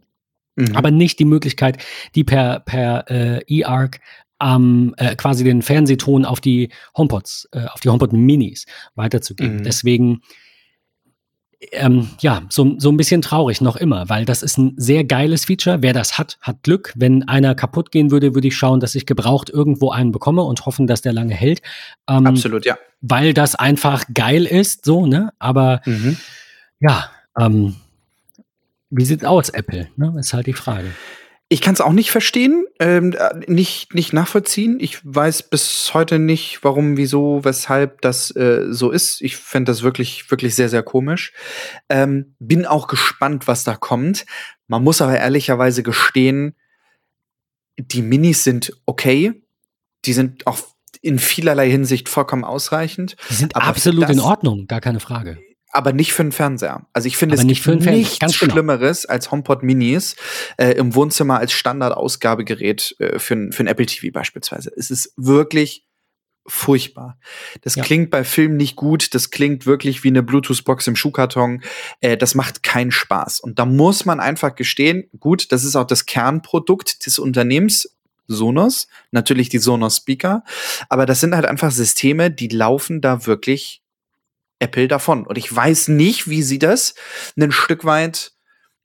[0.57, 0.75] Mhm.
[0.75, 1.77] aber nicht die Möglichkeit,
[2.14, 4.01] die per, per äh, eArc
[4.42, 9.59] ähm, äh, quasi den Fernsehton auf die HomePods, äh, auf die HomePod Minis weiterzugeben.
[9.59, 9.62] Mhm.
[9.62, 10.22] Deswegen,
[11.70, 15.44] ähm, ja, so, so ein bisschen traurig noch immer, weil das ist ein sehr geiles
[15.44, 15.81] Feature.
[15.81, 16.92] Wer das hat, hat Glück.
[16.96, 20.66] Wenn einer kaputt gehen würde, würde ich schauen, dass ich gebraucht irgendwo einen bekomme und
[20.66, 21.62] hoffen, dass der lange hält.
[22.09, 22.76] Ähm, Absolut, ja.
[23.00, 25.33] Weil das einfach geil ist, so, ne?
[25.38, 26.16] Aber Mhm.
[26.81, 27.76] ja, ähm,
[28.90, 29.88] wie sieht's aus, Apple?
[29.96, 30.14] Ne?
[30.18, 30.88] Ist halt die Frage.
[31.53, 34.79] Ich kann es auch nicht verstehen, ähm, äh, nicht, nicht nachvollziehen.
[34.81, 39.21] Ich weiß bis heute nicht, warum, wieso, weshalb das äh, so ist.
[39.21, 41.35] Ich fände das wirklich, wirklich sehr, sehr komisch.
[41.91, 44.25] Ähm, bin auch gespannt, was da kommt.
[44.67, 46.57] Man muss aber ehrlicherweise gestehen,
[47.77, 49.43] die Minis sind okay.
[50.07, 50.59] Die sind auch
[51.03, 53.17] in vielerlei Hinsicht vollkommen ausreichend.
[53.29, 55.38] Die sind absolut in Ordnung, gar keine Frage
[55.73, 56.87] aber nicht für einen Fernseher.
[56.93, 58.53] Also ich finde Aber es nicht gibt nichts genau.
[58.53, 60.17] Schlimmeres als HomePod Minis
[60.59, 64.71] äh, im Wohnzimmer als Standardausgabegerät äh, für, ein- für ein Apple TV beispielsweise.
[64.77, 65.87] Es ist wirklich
[66.47, 67.19] furchtbar.
[67.61, 67.85] Das Ja.
[67.85, 71.63] klingt bei Filmen nicht gut, das klingt wirklich wie eine Bluetooth-Box im Schuhkarton.
[72.01, 73.41] Äh, das macht keinen Spaß.
[73.41, 77.97] Und da muss man einfach gestehen, gut, das ist auch das Kernprodukt des Unternehmens.
[78.29, 80.45] Sonos, natürlich die Sonos Speaker,
[80.89, 83.82] aber das sind halt einfach Systeme, die laufen da wirklich
[84.62, 85.27] Apple davon.
[85.27, 86.94] Und ich weiß nicht, wie sie das
[87.37, 88.33] ein Stück weit,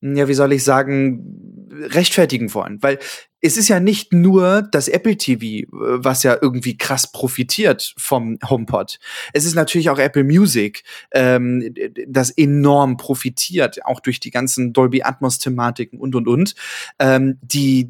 [0.02, 2.82] ja, wie soll ich sagen, rechtfertigen wollen.
[2.82, 3.00] Weil
[3.42, 8.40] es ist ja nicht nur das Apple TV, äh, was ja irgendwie krass profitiert vom
[8.48, 9.00] HomePod.
[9.34, 11.74] Es ist natürlich auch Apple Music, ähm,
[12.08, 16.56] das enorm profitiert, auch durch die ganzen Dolby Atmos Thematiken und und und,
[17.00, 17.90] ähm, die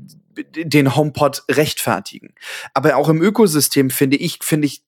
[0.56, 2.34] den HomePod rechtfertigen.
[2.74, 4.84] Aber auch im Ökosystem finde ich, finde ich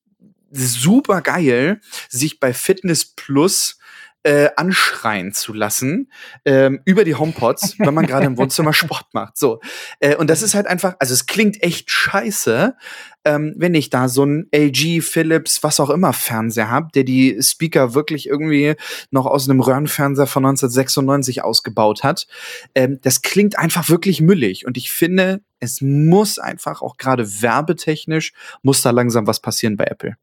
[0.52, 3.80] super geil, sich bei Fitness Plus
[4.24, 6.12] äh, anschreien zu lassen
[6.44, 9.38] ähm, über die HomePods, wenn man gerade im Wohnzimmer Sport macht.
[9.38, 9.62] So
[10.00, 12.76] äh, und das ist halt einfach, also es klingt echt scheiße,
[13.24, 17.42] ähm, wenn ich da so ein LG, Philips, was auch immer Fernseher habe, der die
[17.42, 18.76] Speaker wirklich irgendwie
[19.10, 22.28] noch aus einem Röhrenfernseher von 1996 ausgebaut hat.
[22.76, 28.34] Ähm, das klingt einfach wirklich müllig und ich finde, es muss einfach auch gerade werbetechnisch
[28.64, 30.16] muss da langsam was passieren bei Apple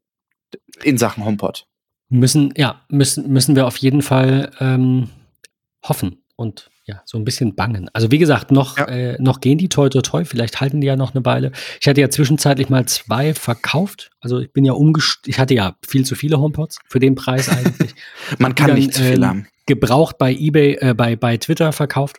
[0.83, 1.65] in Sachen HomePod.
[2.09, 5.09] Müssen, ja, müssen, müssen wir auf jeden Fall ähm,
[5.83, 7.89] hoffen und ja, so ein bisschen bangen.
[7.91, 8.85] Also wie gesagt, noch, Ja.
[8.85, 11.51] äh, noch gehen die toi toi toi, vielleicht halten die ja noch eine Weile.
[11.81, 14.09] Ich hatte ja zwischenzeitlich mal zwei verkauft.
[14.21, 17.49] Also ich bin ja umgest ich hatte ja viel zu viele HomePods für den Preis
[17.49, 17.93] eigentlich.
[18.39, 19.47] Man kann dann, nicht zu viel ähm, haben.
[19.65, 22.17] gebraucht bei eBay, äh, bei, bei Twitter verkauft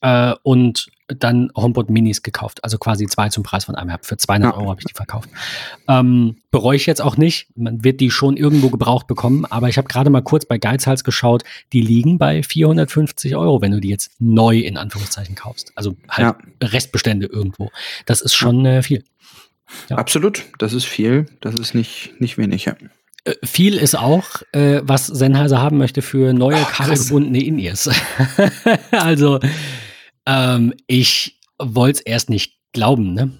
[0.00, 2.62] äh, und dann HomePod Minis gekauft.
[2.64, 3.96] Also quasi zwei zum Preis von einem.
[4.02, 4.58] Für 200 Ja.
[4.58, 5.28] Euro habe ich die verkauft.
[5.88, 7.48] Ähm, bereue ich jetzt auch nicht.
[7.56, 9.44] Man wird die schon irgendwo gebraucht bekommen.
[9.46, 11.42] Aber ich habe gerade mal kurz bei Geizhals geschaut.
[11.72, 15.72] Die liegen bei 450 Euro, wenn du die jetzt neu in Anführungszeichen kaufst.
[15.74, 17.70] Also halt Restbestände irgendwo.
[18.06, 19.04] Das ist schon äh, viel.
[19.88, 19.96] ja.
[19.96, 22.64] Absolut, das ist viel, das ist nicht, nicht wenig.
[22.66, 22.74] Ja.
[23.24, 27.90] Äh, viel ist auch, äh, was Sennheiser haben möchte für neue kabelgebundene In-Ears.
[28.92, 29.40] also,
[30.26, 33.38] ähm, ich wollte es erst nicht glauben, ne?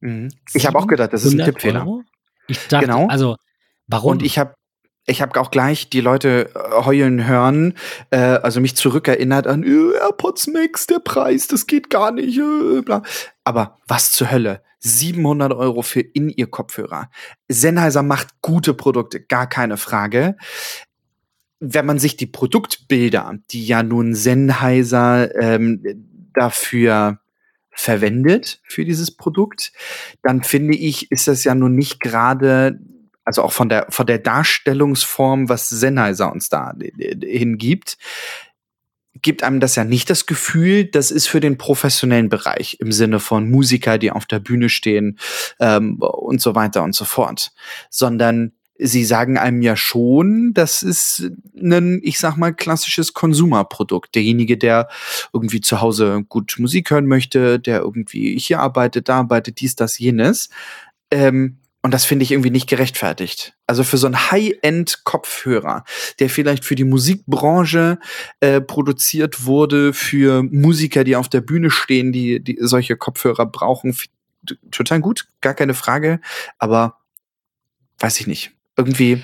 [0.00, 0.28] Mhm.
[0.54, 1.80] Ich habe auch gedacht, das ist ein 100 Tippfehler.
[1.80, 2.02] Euro?
[2.48, 3.08] Ich dachte, Genau.
[3.08, 3.36] also,
[3.86, 4.12] warum?
[4.12, 4.54] Und ich habe
[5.08, 7.74] ich habe auch gleich die Leute äh, heulen hören,
[8.10, 12.38] äh, also mich zurückerinnert an äh, AirPods Max, der Preis, das geht gar nicht.
[12.38, 13.02] Äh, bla.
[13.44, 14.62] Aber was zur Hölle?
[14.80, 17.08] 700 Euro für in ihr Kopfhörer.
[17.48, 20.36] Sennheiser macht gute Produkte, gar keine Frage.
[21.60, 25.82] Wenn man sich die Produktbilder, die ja nun Sennheiser ähm,
[26.36, 27.18] dafür
[27.70, 29.72] verwendet für dieses Produkt,
[30.22, 32.78] dann finde ich, ist das ja nun nicht gerade,
[33.24, 36.72] also auch von der, von der Darstellungsform, was Sennheiser uns da
[37.22, 37.98] hingibt,
[39.22, 43.20] gibt einem das ja nicht das Gefühl, das ist für den professionellen Bereich im Sinne
[43.20, 45.18] von Musiker, die auf der Bühne stehen
[45.60, 47.52] ähm, und so weiter und so fort,
[47.90, 54.14] sondern sie sagen einem ja schon, das ist ein, ich sag mal, klassisches Konsumerprodukt.
[54.14, 54.88] Derjenige, der
[55.32, 59.98] irgendwie zu Hause gut Musik hören möchte, der irgendwie hier arbeitet, da arbeitet, dies, das,
[59.98, 60.50] jenes.
[61.10, 63.54] Ähm, und das finde ich irgendwie nicht gerechtfertigt.
[63.68, 65.84] Also für so einen High-End-Kopfhörer,
[66.18, 68.00] der vielleicht für die Musikbranche
[68.40, 73.96] äh, produziert wurde, für Musiker, die auf der Bühne stehen, die, die solche Kopfhörer brauchen,
[74.72, 76.20] total gut, gar keine Frage.
[76.58, 76.98] Aber
[78.00, 78.55] weiß ich nicht.
[78.76, 79.22] Irgendwie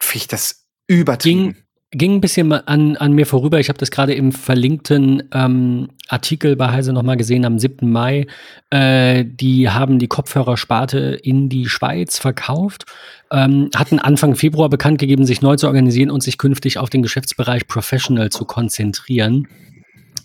[0.00, 1.56] finde ich das übertrieben.
[1.90, 3.60] ging ein bisschen an, an mir vorüber.
[3.60, 7.90] Ich habe das gerade im verlinkten ähm, Artikel bei Heise nochmal gesehen am 7.
[7.90, 8.26] Mai.
[8.70, 12.84] Äh, die haben die Kopfhörersparte in die Schweiz verkauft,
[13.30, 17.02] ähm, hatten Anfang Februar bekannt gegeben, sich neu zu organisieren und sich künftig auf den
[17.02, 19.48] Geschäftsbereich Professional zu konzentrieren.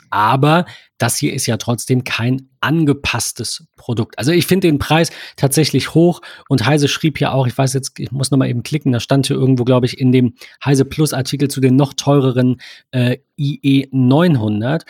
[0.09, 0.65] Aber
[0.97, 4.17] das hier ist ja trotzdem kein angepasstes Produkt.
[4.17, 7.97] Also ich finde den Preis tatsächlich hoch und Heise schrieb ja auch, ich weiß jetzt,
[7.99, 10.85] ich muss noch mal eben klicken, da stand hier irgendwo, glaube ich, in dem Heise
[10.85, 12.59] Plus Artikel zu den noch teureren
[12.91, 14.83] äh, IE 900.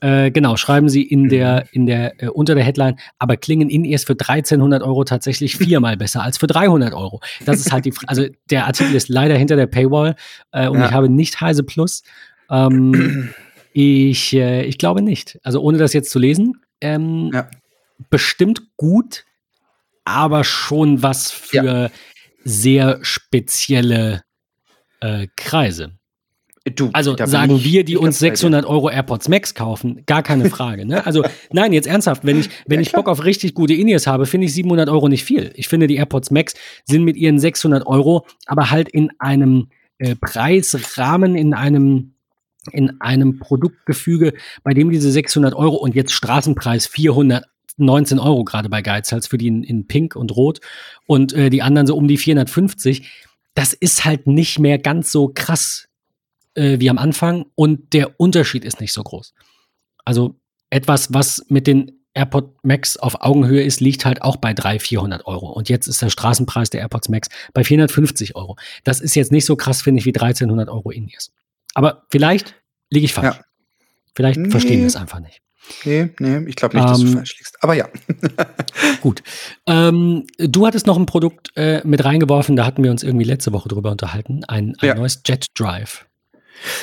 [0.00, 3.84] Äh, genau, schreiben Sie in der, in der, äh, unter der Headline, aber klingen in
[3.84, 7.20] erst für 1300 Euro tatsächlich viermal besser als für 300 Euro.
[7.46, 10.16] Das ist halt die, also der Artikel ist leider hinter der Paywall
[10.50, 10.86] äh, und Ja.
[10.86, 12.02] ich habe nicht Heise Plus.
[12.50, 13.32] Ähm,
[13.72, 15.38] Ich, äh, ich glaube nicht.
[15.42, 16.60] Also ohne das jetzt zu lesen.
[16.80, 17.48] Ähm, ja.
[18.10, 19.24] Bestimmt gut,
[20.04, 21.90] aber schon was für ja.
[22.44, 24.22] sehr spezielle
[25.00, 25.92] äh, Kreise.
[26.76, 30.86] Du, also sagen wir, die uns 600 Euro AirPods Max kaufen, gar keine Frage.
[30.86, 31.04] Ne?
[31.04, 34.26] Also nein, jetzt ernsthaft, wenn ich, wenn ja, ich Bock auf richtig gute Inies habe,
[34.26, 35.50] finde ich 700 Euro nicht viel.
[35.56, 36.54] Ich finde, die AirPods Max
[36.84, 42.14] sind mit ihren 600 Euro, aber halt in einem äh, Preisrahmen, in einem
[42.70, 48.82] in einem Produktgefüge, bei dem diese 600 Euro und jetzt Straßenpreis 419 Euro gerade bei
[48.82, 50.60] Geizhals für die in, in Pink und Rot
[51.06, 53.10] und äh, die anderen so um die 450.
[53.54, 55.88] Das ist halt nicht mehr ganz so krass
[56.54, 59.34] äh, wie am Anfang und der Unterschied ist nicht so groß.
[60.04, 60.36] Also
[60.70, 65.26] etwas, was mit den AirPod Max auf Augenhöhe ist, liegt halt auch bei 300, 400
[65.26, 65.50] Euro.
[65.50, 68.56] Und jetzt ist der Straßenpreis der AirPods Max bei 450 Euro.
[68.84, 71.32] Das ist jetzt nicht so krass, finde ich, wie 1300 Euro In-Ears.
[71.74, 72.54] Aber vielleicht
[72.90, 73.36] liege ich falsch.
[73.36, 73.44] Ja.
[74.14, 74.50] Vielleicht nee.
[74.50, 75.40] verstehen wir es einfach nicht.
[75.84, 77.62] Nee, nee, ich glaube nicht, dass du ähm, falsch liegst.
[77.62, 77.88] Aber ja.
[79.00, 79.22] gut.
[79.66, 83.52] Ähm, du hattest noch ein Produkt äh, mit reingeworfen, da hatten wir uns irgendwie letzte
[83.52, 84.44] Woche drüber unterhalten.
[84.44, 84.94] Ein, ein ja.
[84.94, 86.06] neues Jet Drive.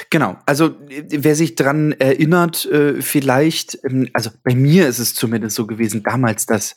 [0.10, 5.56] Genau, also wer sich dran erinnert, äh, vielleicht, ähm, also bei mir ist es zumindest
[5.56, 6.76] so gewesen, damals das,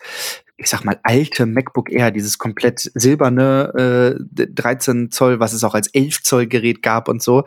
[0.62, 5.74] ich sag mal, alte MacBook Air, dieses komplett silberne äh, 13 Zoll, was es auch
[5.74, 7.44] als 11 Zoll Gerät gab und so.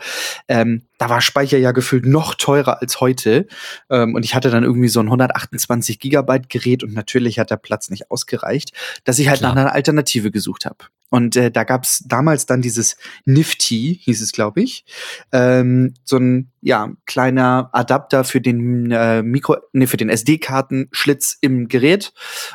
[0.47, 3.47] Ähm, da war Speicher ja gefühlt noch teurer als heute.
[3.89, 7.58] Ähm, und ich hatte dann irgendwie so ein 128 Gigabyte Gerät und natürlich hat der
[7.58, 8.73] Platz nicht ausgereicht,
[9.04, 9.56] dass ich halt Klar.
[9.56, 10.78] nach einer Alternative gesucht habe.
[11.10, 14.86] Und äh, da gab's damals dann dieses Nifty, hieß es, glaube ich,
[15.32, 21.68] ähm, so ein ja kleiner Adapter für den äh, Mikro, nee, für den SD-Kartenschlitz im
[21.68, 22.12] Gerät,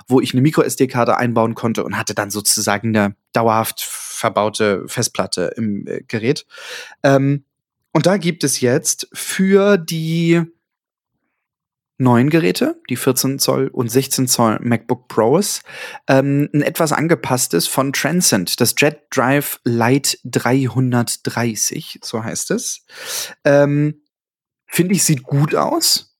[0.08, 5.52] wo ich eine Micro SD-Karte einbauen konnte und hatte dann sozusagen eine dauerhaft verbaute Festplatte
[5.56, 6.46] im äh, Gerät.
[7.02, 7.44] Ähm,
[7.92, 10.42] und da gibt es jetzt für die
[12.00, 15.60] neuen Geräte, die 14 Zoll und 16 Zoll MacBook Pros,
[16.08, 22.84] ähm, ein etwas angepasstes von Transcend, das Jet Drive Lite 330, so heißt es.
[23.44, 24.02] Ähm,
[24.66, 26.16] Finde ich, sieht gut aus.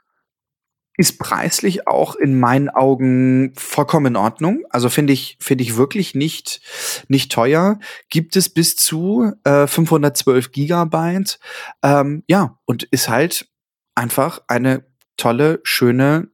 [0.96, 4.64] Ist preislich auch in meinen Augen vollkommen in Ordnung.
[4.70, 6.60] Also finde ich, finde ich wirklich nicht,
[7.08, 7.78] nicht teuer.
[8.10, 11.38] Gibt es bis zu äh, 512 Gigabyte.
[11.82, 13.48] Ähm, ja, und ist halt
[13.94, 14.89] einfach eine
[15.20, 16.28] tolle, schöne,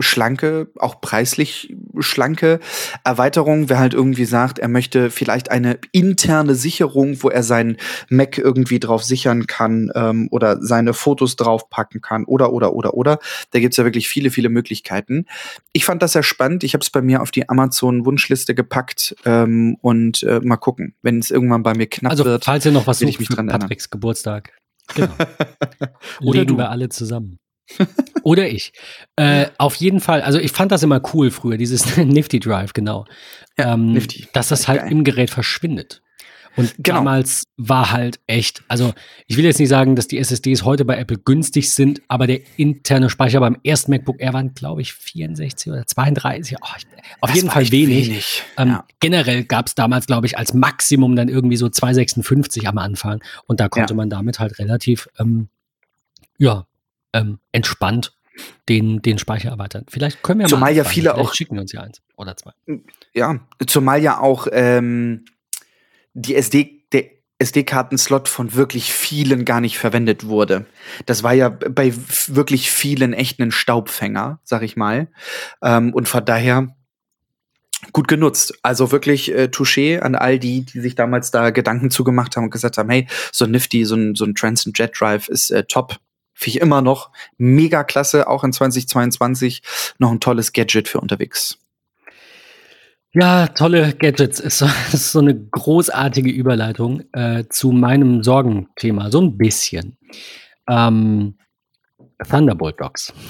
[0.00, 2.58] schlanke, auch preislich schlanke
[3.04, 3.68] Erweiterung.
[3.68, 7.76] Wer halt irgendwie sagt, er möchte vielleicht eine interne Sicherung, wo er seinen
[8.08, 13.18] Mac irgendwie drauf sichern kann ähm, oder seine Fotos draufpacken kann oder oder oder oder.
[13.52, 15.26] Da gibt's ja wirklich viele, viele Möglichkeiten.
[15.72, 16.64] Ich fand das sehr spannend.
[16.64, 21.20] Ich habe es bei mir auf die Amazon-Wunschliste gepackt ähm, und äh, mal gucken, wenn
[21.20, 22.44] es irgendwann bei mir knapp also, wird.
[22.44, 23.90] Falls ihr noch was sucht ich mich dran Patricks erinnern.
[23.90, 24.52] Geburtstag.
[24.94, 25.14] Genau.
[26.20, 26.56] oder Legen du.
[26.58, 27.38] wir alle zusammen.
[28.22, 28.72] Oder ich.
[29.16, 33.06] Äh, auf jeden Fall, also ich fand das immer cool früher, dieses Nifty Drive, genau.
[33.58, 34.28] Ja, ähm, Nifty.
[34.32, 34.92] Dass das halt geil.
[34.92, 36.02] im Gerät verschwindet.
[36.56, 36.98] Und genau.
[36.98, 38.94] damals war halt echt, also
[39.26, 42.40] ich will jetzt nicht sagen, dass die SSDs heute bei Apple günstig sind, aber der
[42.56, 46.56] interne Speicher beim ersten MacBook Air waren, glaube ich, 64 oder 32.
[46.60, 46.86] Oh, ich,
[47.20, 48.08] auf das jeden Fall wenig.
[48.08, 48.42] wenig.
[48.56, 48.84] Ähm, ja.
[49.00, 53.20] Generell gab es damals, glaube ich, als Maximum dann irgendwie so 256 am Anfang.
[53.46, 53.96] Und da konnte ja.
[53.96, 55.48] man damit halt relativ, ähm,
[56.38, 56.66] ja,
[57.14, 58.14] ähm, entspannt
[58.68, 59.86] den, den Speicher erweitern.
[59.88, 62.52] Vielleicht können wir zumal mal ja viele auch schicken uns ja eins oder zwei.
[63.14, 65.24] Ja, zumal ja auch ähm,
[66.12, 67.04] die SD der
[67.38, 70.66] SD-Karten-Slot von wirklich vielen gar nicht verwendet wurde.
[71.06, 71.92] Das war ja bei
[72.26, 75.08] wirklich vielen echt ein Staubfänger, sag ich mal.
[75.62, 76.74] Ähm, und von daher
[77.92, 78.58] gut genutzt.
[78.62, 82.50] Also wirklich äh, Touché an all die, die sich damals da Gedanken zugemacht haben und
[82.50, 85.64] gesagt haben, hey, so ein Nifty, so ein, so ein Transcend Jet Drive ist äh,
[85.64, 85.98] top.
[86.34, 89.62] Finde ich immer noch mega klasse, auch in 2022
[89.98, 91.58] noch ein tolles Gadget für unterwegs.
[93.12, 99.38] Ja, tolle Gadgets so, ist so eine großartige Überleitung äh, zu meinem Sorgenthema, so ein
[99.38, 99.96] bisschen.
[100.68, 101.36] Ähm,
[102.28, 103.12] Thunderbolt Dogs.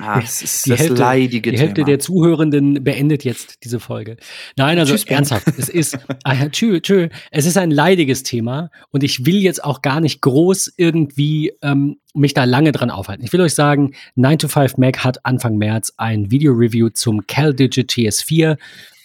[0.00, 1.86] Ah, das ist die das Hälfte, leidige Die Hälfte Thema.
[1.86, 4.16] der Zuhörenden beendet jetzt diese Folge.
[4.56, 9.04] Nein, also tschüss, ernsthaft, es ist, ah, tschö, tschö, es ist ein leidiges Thema und
[9.04, 13.24] ich will jetzt auch gar nicht groß irgendwie ähm, mich da lange dran aufhalten.
[13.24, 17.90] Ich will euch sagen, 9 to 5 Mac hat Anfang März ein Video-Review zum CalDigit
[17.90, 18.56] TS4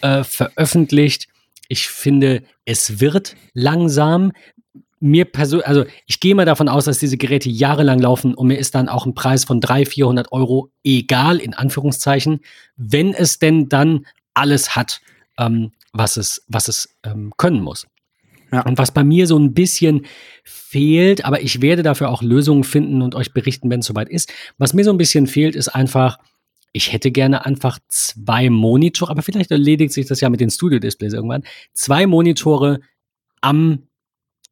[0.02, 1.28] äh, veröffentlicht.
[1.68, 4.32] Ich finde, es wird langsam
[5.00, 8.58] mir persönlich, also ich gehe mal davon aus, dass diese Geräte jahrelang laufen und mir
[8.58, 12.42] ist dann auch ein Preis von 300, 400 Euro egal, in Anführungszeichen,
[12.76, 15.02] wenn es denn dann alles hat,
[15.38, 17.88] ähm, was es, was es ähm, können muss.
[18.52, 18.62] Ja.
[18.62, 20.06] Und was bei mir so ein bisschen
[20.44, 24.32] fehlt, aber ich werde dafür auch Lösungen finden und euch berichten, wenn es soweit ist.
[24.58, 26.18] Was mir so ein bisschen fehlt, ist einfach,
[26.72, 31.14] ich hätte gerne einfach zwei Monitore, aber vielleicht erledigt sich das ja mit den Studio-Displays
[31.14, 31.44] irgendwann.
[31.74, 32.80] Zwei Monitore
[33.42, 33.87] am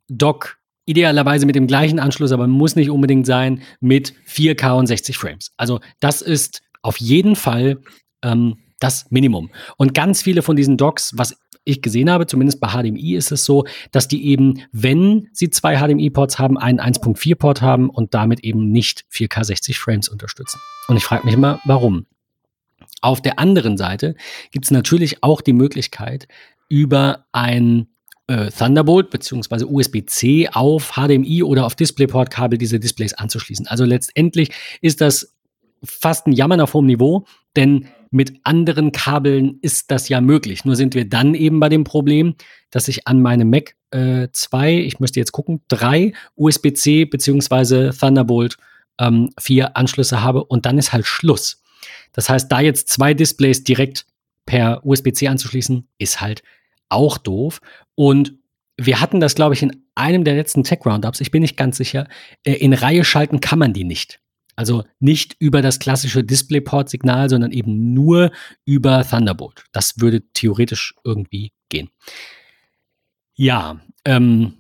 [0.08, 5.18] Dock, idealerweise mit dem gleichen Anschluss, aber muss nicht unbedingt sein, mit 4K und 60
[5.18, 5.52] Frames.
[5.58, 7.82] Also das ist auf jeden Fall
[8.22, 9.50] ähm, das Minimum.
[9.78, 13.44] Und ganz viele von diesen Docks, was ich gesehen habe, zumindest bei HDMI ist es
[13.44, 18.72] so, dass die eben, wenn sie zwei HDMI-Ports haben, einen 1.4-Port haben und damit eben
[18.72, 20.60] nicht 4K 60 Frames unterstützen.
[20.88, 22.06] Und ich frage mich immer, warum?
[23.02, 24.16] Auf der anderen Seite
[24.52, 26.28] gibt es natürlich auch die Möglichkeit,
[26.70, 27.88] über ein
[28.28, 29.66] äh, Thunderbolt bzw.
[29.66, 33.68] USB-C auf HDMI oder auf DisplayPort-Kabel diese Displays anzuschließen.
[33.68, 35.36] Also letztendlich ist das
[35.84, 40.66] fast ein Jammern auf hohem Niveau, denn mit anderen Kabeln ist das ja möglich.
[40.66, 42.36] Nur sind wir dann eben bei dem Problem,
[42.72, 47.92] dass ich an meinem Mac äh, zwei, ich müsste jetzt gucken, drei USB-C bzw.
[47.92, 48.58] Thunderbolt
[49.00, 51.62] ähm, vier Anschlüsse habe und dann ist halt Schluss.
[52.14, 54.06] Das heißt, da jetzt zwei Displays direkt
[54.46, 56.44] per USB-C anzuschließen, ist halt
[56.90, 57.62] auch doof.
[57.96, 58.34] Und
[58.78, 62.08] wir hatten das, glaube ich, in einem der letzten Tech-Roundups, ich bin nicht ganz sicher,
[62.44, 64.20] äh, in Reihe schalten kann man die nicht.
[64.58, 68.32] Also nicht über das klassische DisplayPort-Signal, sondern eben nur
[68.64, 69.66] über Thunderbolt.
[69.72, 71.90] Das würde theoretisch irgendwie gehen.
[73.36, 74.54] Ja, ähm,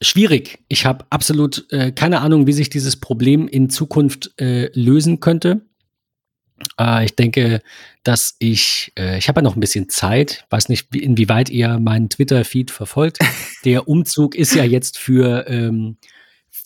[0.00, 0.60] schwierig.
[0.68, 5.62] Ich habe absolut äh, keine Ahnung, wie sich dieses Problem in Zukunft äh, lösen könnte.
[6.78, 7.60] Äh, ich denke,
[8.02, 11.78] dass ich, äh, ich habe ja noch ein bisschen Zeit, weiß nicht, wie, inwieweit ihr
[11.78, 13.18] meinen Twitter-Feed verfolgt.
[13.64, 15.96] Der Umzug ist ja jetzt für ähm,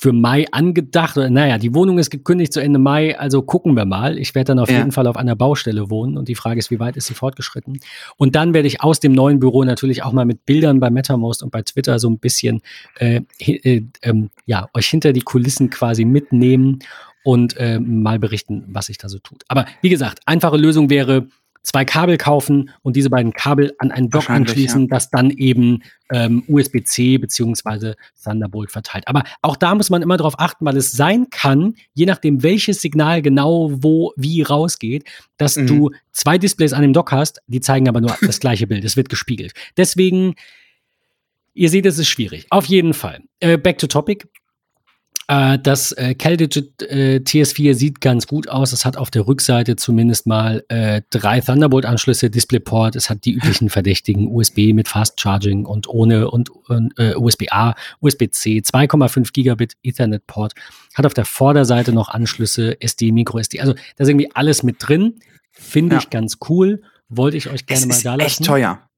[0.00, 1.16] für Mai angedacht.
[1.16, 4.16] Naja, die Wohnung ist gekündigt zu Ende Mai, also gucken wir mal.
[4.16, 4.78] Ich werde dann auf ja.
[4.78, 7.80] jeden Fall auf einer Baustelle wohnen und die Frage ist, wie weit ist sie fortgeschritten?
[8.16, 11.42] Und dann werde ich aus dem neuen Büro natürlich auch mal mit Bildern bei MetaMost
[11.42, 12.60] und bei Twitter so ein bisschen
[12.98, 14.14] äh, äh, äh,
[14.46, 16.78] ja, euch hinter die Kulissen quasi mitnehmen
[17.28, 19.44] und äh, mal berichten, was sich da so tut.
[19.48, 21.26] Aber wie gesagt, einfache Lösung wäre,
[21.62, 24.86] zwei Kabel kaufen und diese beiden Kabel an einen Dock anschließen, ja.
[24.88, 29.06] das dann eben ähm, USB-C beziehungsweise Thunderbolt verteilt.
[29.08, 32.80] Aber auch da muss man immer darauf achten, weil es sein kann, je nachdem welches
[32.80, 35.04] Signal genau wo wie rausgeht,
[35.36, 35.66] dass mhm.
[35.66, 38.86] du zwei Displays an dem Dock hast, die zeigen aber nur das gleiche Bild.
[38.86, 39.52] Es wird gespiegelt.
[39.76, 40.34] Deswegen
[41.52, 42.46] Ihr seht, es ist schwierig.
[42.50, 43.20] Auf jeden Fall.
[43.40, 44.28] Äh, back to topic.
[45.28, 48.72] Äh, das äh, CalDigit äh, TS4 sieht ganz gut aus.
[48.72, 52.96] Es hat auf der Rückseite zumindest mal äh, drei Thunderbolt-Anschlüsse, DisplayPort.
[52.96, 57.74] Es hat die üblichen verdächtigen USB mit Fast Charging und ohne und, und äh, USB-A,
[58.00, 60.54] USB-C, 2,5 Gigabit Ethernet-Port.
[60.94, 63.60] Hat auf der Vorderseite noch Anschlüsse, SD, Micro SD.
[63.60, 65.20] Also da ist irgendwie alles mit drin.
[65.52, 66.00] Finde ja.
[66.00, 66.82] ich ganz cool.
[67.10, 68.42] Wollte ich euch gerne es mal da lassen.
[68.42, 68.88] Echt teuer.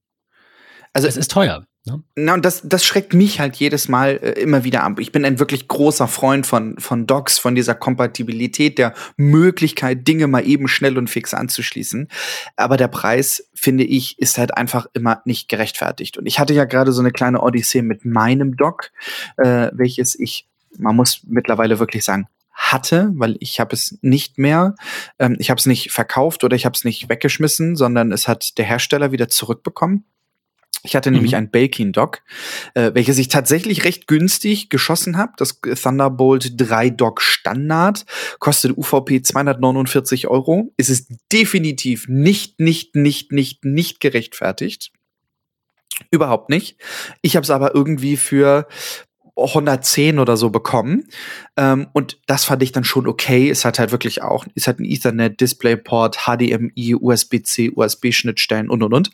[0.93, 1.65] Also es ist teuer.
[1.87, 2.03] Ne?
[2.15, 5.01] Na, und das, das schreckt mich halt jedes Mal äh, immer wieder ab.
[5.01, 10.27] Ich bin ein wirklich großer Freund von, von Docs, von dieser Kompatibilität, der Möglichkeit, Dinge
[10.27, 12.09] mal eben schnell und fix anzuschließen.
[12.57, 16.19] Aber der Preis, finde ich, ist halt einfach immer nicht gerechtfertigt.
[16.19, 18.91] Und ich hatte ja gerade so eine kleine Odyssee mit meinem Doc,
[19.39, 24.75] äh, welches ich, man muss mittlerweile wirklich sagen, hatte, weil ich habe es nicht mehr,
[25.19, 28.59] ähm, ich habe es nicht verkauft oder ich habe es nicht weggeschmissen, sondern es hat
[28.59, 30.05] der Hersteller wieder zurückbekommen.
[30.83, 31.39] Ich hatte nämlich mhm.
[31.39, 32.23] ein Belkin Dock,
[32.75, 35.33] äh, welches ich tatsächlich recht günstig geschossen habe.
[35.37, 38.07] Das Thunderbolt 3 Dock Standard
[38.39, 40.73] kostet UVP 249 Euro.
[40.77, 44.93] Es ist definitiv nicht, nicht, nicht, nicht, nicht gerechtfertigt.
[46.11, 46.79] Überhaupt nicht.
[47.21, 48.67] Ich habe es aber irgendwie für
[49.37, 51.09] 110 oder so bekommen.
[51.57, 53.51] Ähm, und das fand ich dann schon okay.
[53.51, 58.95] Es hat halt wirklich auch, es hat ein Ethernet, DisplayPort, HDMI, USB-C, USB-Schnittstellen und und
[58.95, 59.11] und.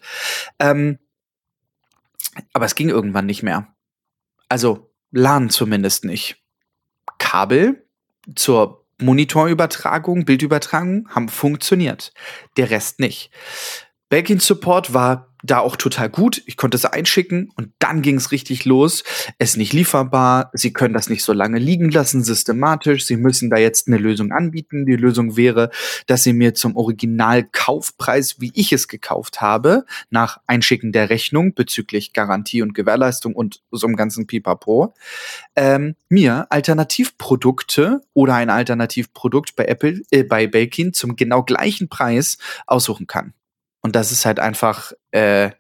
[0.59, 0.99] Ähm,
[2.53, 3.75] aber es ging irgendwann nicht mehr.
[4.49, 6.43] Also LAN zumindest nicht.
[7.19, 7.87] Kabel
[8.35, 12.13] zur Monitorübertragung, Bildübertragung haben funktioniert.
[12.57, 13.31] Der Rest nicht.
[14.09, 16.43] Belkin Support war da auch total gut.
[16.47, 19.05] Ich konnte es einschicken und dann ging es richtig los.
[19.39, 20.51] Es ist nicht lieferbar.
[20.53, 23.07] Sie können das nicht so lange liegen lassen, systematisch.
[23.07, 24.87] Sie müssen da jetzt eine Lösung anbieten.
[24.87, 25.71] Die Lösung wäre,
[26.07, 32.13] dass Sie mir zum Originalkaufpreis, wie ich es gekauft habe, nach Einschicken der Rechnung bezüglich
[32.13, 34.95] Garantie und Gewährleistung und so einem ganzen Pipapo,
[35.55, 42.39] ähm, mir Alternativprodukte oder ein Alternativprodukt bei Apple, äh, bei Belkin zum genau gleichen Preis
[42.67, 43.35] aussuchen kann.
[43.81, 45.51] Und das ist halt einfach äh,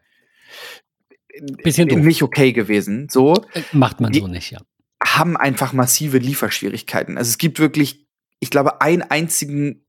[1.62, 1.99] Bisschen doof.
[1.99, 3.09] nicht okay gewesen.
[3.11, 4.61] So äh, macht man so nicht, ja.
[5.05, 7.19] Haben einfach massive Lieferschwierigkeiten.
[7.19, 8.07] Also es gibt wirklich,
[8.41, 9.87] ich glaube, einen einzigen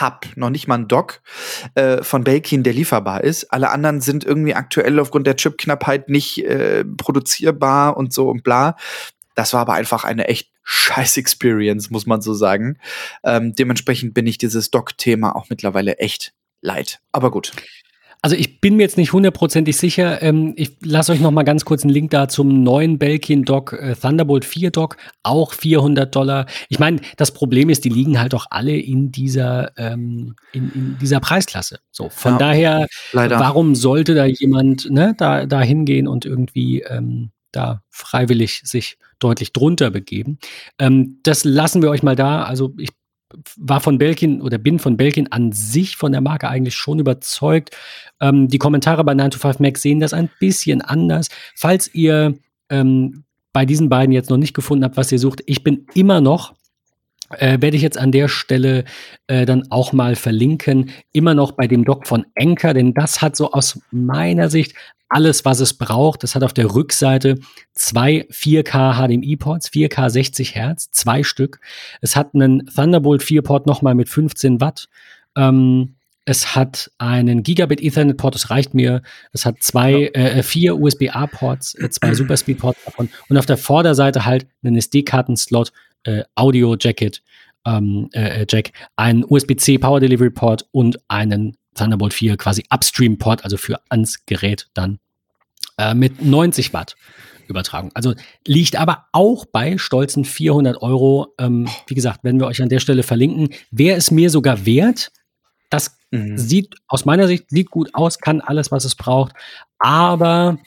[0.00, 1.22] Hub, noch nicht mal ein Dock
[1.76, 3.52] äh, von Belkin, der lieferbar ist.
[3.52, 8.76] Alle anderen sind irgendwie aktuell aufgrund der Chipknappheit nicht äh, produzierbar und so und bla.
[9.36, 12.78] Das war aber einfach eine echt scheiß Experience, muss man so sagen.
[13.22, 17.00] Ähm, dementsprechend bin ich dieses Dock-Thema auch mittlerweile echt leid.
[17.12, 17.52] Aber gut.
[18.20, 20.20] Also ich bin mir jetzt nicht hundertprozentig sicher.
[20.22, 23.74] Ähm, ich lasse euch noch mal ganz kurz einen Link da zum neuen Belkin Dock
[23.74, 26.46] äh, Thunderbolt 4 Dock, auch 400 Dollar.
[26.68, 30.98] Ich meine, das Problem ist, die liegen halt auch alle in dieser ähm, in, in,
[31.00, 31.78] dieser Preisklasse.
[31.92, 33.38] So von ja, daher, leider.
[33.38, 39.52] warum sollte da jemand ne, da da hingehen und irgendwie ähm, da freiwillig sich deutlich
[39.52, 40.38] drunter begeben?
[40.80, 42.42] Ähm, das lassen wir euch mal da.
[42.42, 42.88] Also ich
[43.56, 47.76] war von Belkin oder bin von Belkin an sich von der Marke eigentlich schon überzeugt.
[48.20, 51.28] Ähm, die Kommentare bei 9 to 5 Mac sehen das ein bisschen anders.
[51.54, 52.34] Falls ihr
[52.70, 56.20] ähm, bei diesen beiden jetzt noch nicht gefunden habt, was ihr sucht, ich bin immer
[56.20, 56.54] noch
[57.30, 58.84] äh, werde ich jetzt an der Stelle
[59.26, 60.90] äh, dann auch mal verlinken.
[61.12, 64.74] Immer noch bei dem Doc von Anker, denn das hat so aus meiner Sicht
[65.08, 66.24] alles, was es braucht.
[66.24, 67.36] Es hat auf der Rückseite
[67.72, 71.60] zwei 4K HDMI-Ports, 4K 60 Hertz, zwei Stück.
[72.00, 74.88] Es hat einen Thunderbolt 4-Port nochmal mit 15 Watt.
[75.36, 75.94] Ähm,
[76.28, 79.00] es hat einen Gigabit Ethernet Port, das reicht mir.
[79.32, 83.56] Es hat zwei, äh, vier USB-A Ports, äh, zwei Superspeed Ports davon und auf der
[83.56, 85.72] Vorderseite halt einen SD-Karten-Slot,
[86.08, 87.22] äh, Audio Jacket,
[87.66, 93.44] ähm, äh, Jack, einen USB-C Power Delivery Port und einen Thunderbolt 4 quasi Upstream Port,
[93.44, 94.98] also für ans Gerät dann
[95.76, 96.96] äh, mit 90 Watt.
[97.46, 97.90] Übertragung.
[97.94, 98.14] Also
[98.46, 101.34] liegt aber auch bei stolzen 400 Euro.
[101.38, 103.48] Ähm, wie gesagt, werden wir euch an der Stelle verlinken.
[103.70, 105.10] Wäre es mir sogar wert,
[105.70, 106.36] das mhm.
[106.36, 109.32] sieht aus meiner Sicht sieht gut aus, kann alles, was es braucht,
[109.78, 110.58] aber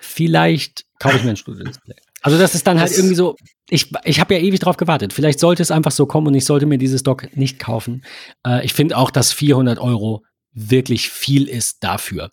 [0.00, 1.96] vielleicht kaufe ich mir ein Studio-Display.
[2.22, 3.36] Also das ist dann halt das irgendwie so,
[3.70, 5.12] ich, ich habe ja ewig drauf gewartet.
[5.12, 8.04] Vielleicht sollte es einfach so kommen und ich sollte mir dieses Dock nicht kaufen.
[8.46, 10.22] Äh, ich finde auch, dass 400 Euro
[10.54, 12.30] wirklich viel ist dafür.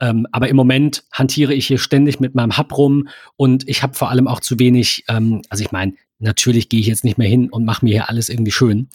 [0.00, 3.94] Ähm, aber im Moment hantiere ich hier ständig mit meinem Hub rum und ich habe
[3.94, 7.28] vor allem auch zu wenig, ähm, also ich meine, natürlich gehe ich jetzt nicht mehr
[7.28, 8.88] hin und mache mir hier alles irgendwie schön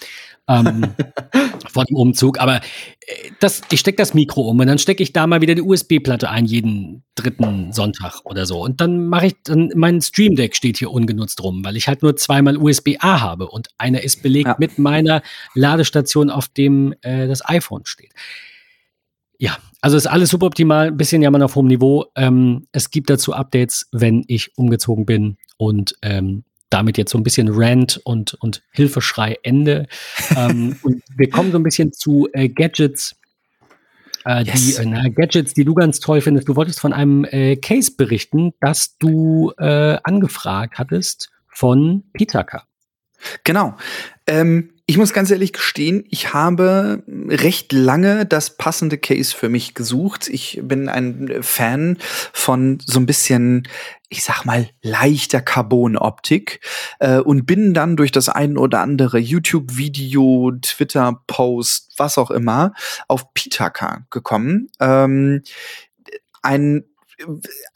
[0.47, 0.93] ähm,
[1.67, 2.39] vor dem Umzug.
[2.39, 2.61] Aber äh,
[3.39, 6.29] das, ich stecke das Mikro um und dann stecke ich da mal wieder die USB-Platte
[6.29, 8.63] ein, jeden dritten Sonntag oder so.
[8.63, 12.01] Und dann mache ich, dann mein Stream Deck steht hier ungenutzt rum, weil ich halt
[12.01, 14.55] nur zweimal USB-A habe und einer ist belegt ja.
[14.57, 15.21] mit meiner
[15.53, 18.13] Ladestation, auf dem äh, das iPhone steht.
[19.39, 22.05] Ja, also ist alles super optimal, ein bisschen jammern auf hohem Niveau.
[22.15, 25.37] Ähm, es gibt dazu Updates, wenn ich umgezogen bin.
[25.57, 29.87] Und ähm, damit jetzt so ein bisschen Rant und, und Hilfeschrei Ende.
[30.35, 33.15] ähm, und wir kommen so ein bisschen zu äh, Gadgets.
[34.25, 34.75] Äh, yes.
[34.75, 36.49] die, äh, na, Gadgets, die du ganz toll findest.
[36.49, 42.63] Du wolltest von einem äh, Case berichten, das du äh, angefragt hattest von Pitaka.
[43.43, 43.75] Genau.
[44.27, 49.73] Ähm, ich muss ganz ehrlich gestehen, ich habe recht lange das passende Case für mich
[49.73, 50.29] gesucht.
[50.29, 51.97] Ich bin ein Fan
[52.31, 53.67] von so ein bisschen,
[54.07, 56.61] ich sag mal, leichter Carbon-Optik
[56.99, 62.73] äh, und bin dann durch das ein oder andere YouTube-Video, Twitter-Post, was auch immer,
[63.09, 64.69] auf Pitaka gekommen.
[64.79, 65.43] Ähm,
[66.41, 66.85] ein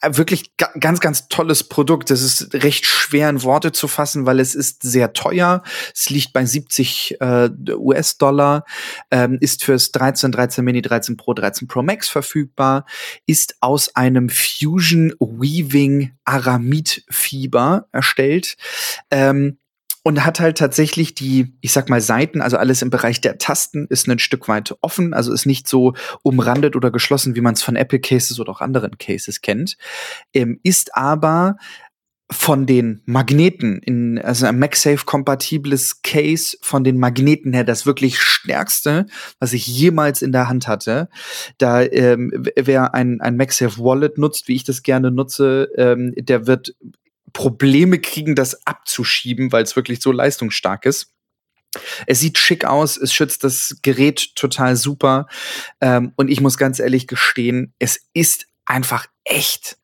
[0.02, 2.10] wirklich ganz, ganz tolles Produkt.
[2.10, 5.62] Das ist recht schwer in Worte zu fassen, weil es ist sehr teuer.
[5.94, 8.64] Es liegt bei 70 äh, US-Dollar,
[9.10, 12.86] ähm, ist fürs 13, 13 Mini, 13 Pro, 13 Pro Max verfügbar,
[13.26, 18.56] ist aus einem Fusion Weaving Aramid Fiber erstellt.
[19.10, 19.58] Ähm,
[20.02, 23.86] und hat halt tatsächlich die, ich sag mal, Seiten, also alles im Bereich der Tasten
[23.88, 27.62] ist ein Stück weit offen, also ist nicht so umrandet oder geschlossen, wie man es
[27.62, 29.76] von Apple Cases oder auch anderen Cases kennt,
[30.34, 31.56] ähm, ist aber
[32.32, 38.20] von den Magneten in also ein MagSafe kompatibles Case von den Magneten her das wirklich
[38.20, 39.06] stärkste,
[39.38, 41.08] was ich jemals in der Hand hatte.
[41.58, 46.46] Da ähm, wer ein ein MagSafe Wallet nutzt, wie ich das gerne nutze, ähm, der
[46.46, 46.74] wird
[47.32, 51.12] Probleme kriegen, das abzuschieben, weil es wirklich so leistungsstark ist.
[52.06, 55.26] Es sieht schick aus, es schützt das Gerät total super.
[55.80, 59.78] Ähm, und ich muss ganz ehrlich gestehen, es ist einfach echt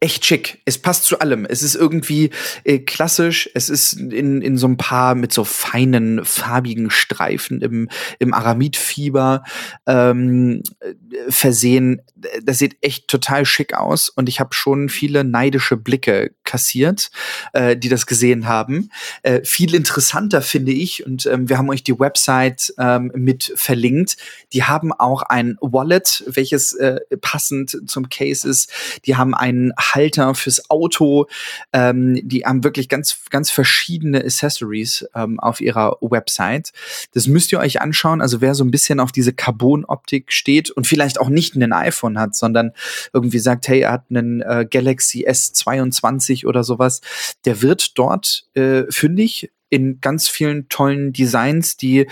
[0.00, 0.62] echt schick.
[0.64, 1.44] Es passt zu allem.
[1.44, 2.30] Es ist irgendwie
[2.64, 3.50] äh, klassisch.
[3.54, 7.88] Es ist in, in so ein paar mit so feinen, farbigen Streifen im,
[8.18, 9.44] im Aramidfieber
[9.86, 10.94] ähm, äh,
[11.30, 12.00] versehen.
[12.42, 14.08] Das sieht echt total schick aus.
[14.08, 17.10] Und ich habe schon viele neidische Blicke kassiert,
[17.52, 18.90] äh, die das gesehen haben.
[19.22, 24.16] Äh, viel interessanter finde ich, und ähm, wir haben euch die Website ähm, mit verlinkt.
[24.52, 28.72] Die haben auch ein Wallet, welches äh, passend zum Case ist.
[29.06, 31.26] Die haben einen Halter fürs Auto.
[31.72, 36.72] Ähm, die haben wirklich ganz, ganz verschiedene Accessories ähm, auf ihrer Website.
[37.14, 38.20] Das müsst ihr euch anschauen.
[38.20, 42.09] Also wer so ein bisschen auf diese Carbon-Optik steht und vielleicht auch nicht ein iPhone
[42.18, 42.72] hat, sondern
[43.12, 47.00] irgendwie sagt, hey, er hat einen äh, Galaxy S22 oder sowas,
[47.44, 52.06] der wird dort äh, fündig in ganz vielen tollen Designs, die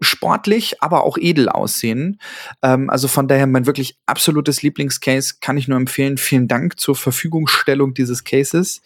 [0.00, 2.20] sportlich, aber auch edel aussehen.
[2.62, 6.18] Ähm, also von daher mein wirklich absolutes Lieblingscase kann ich nur empfehlen.
[6.18, 8.80] Vielen Dank zur Verfügungstellung dieses Cases.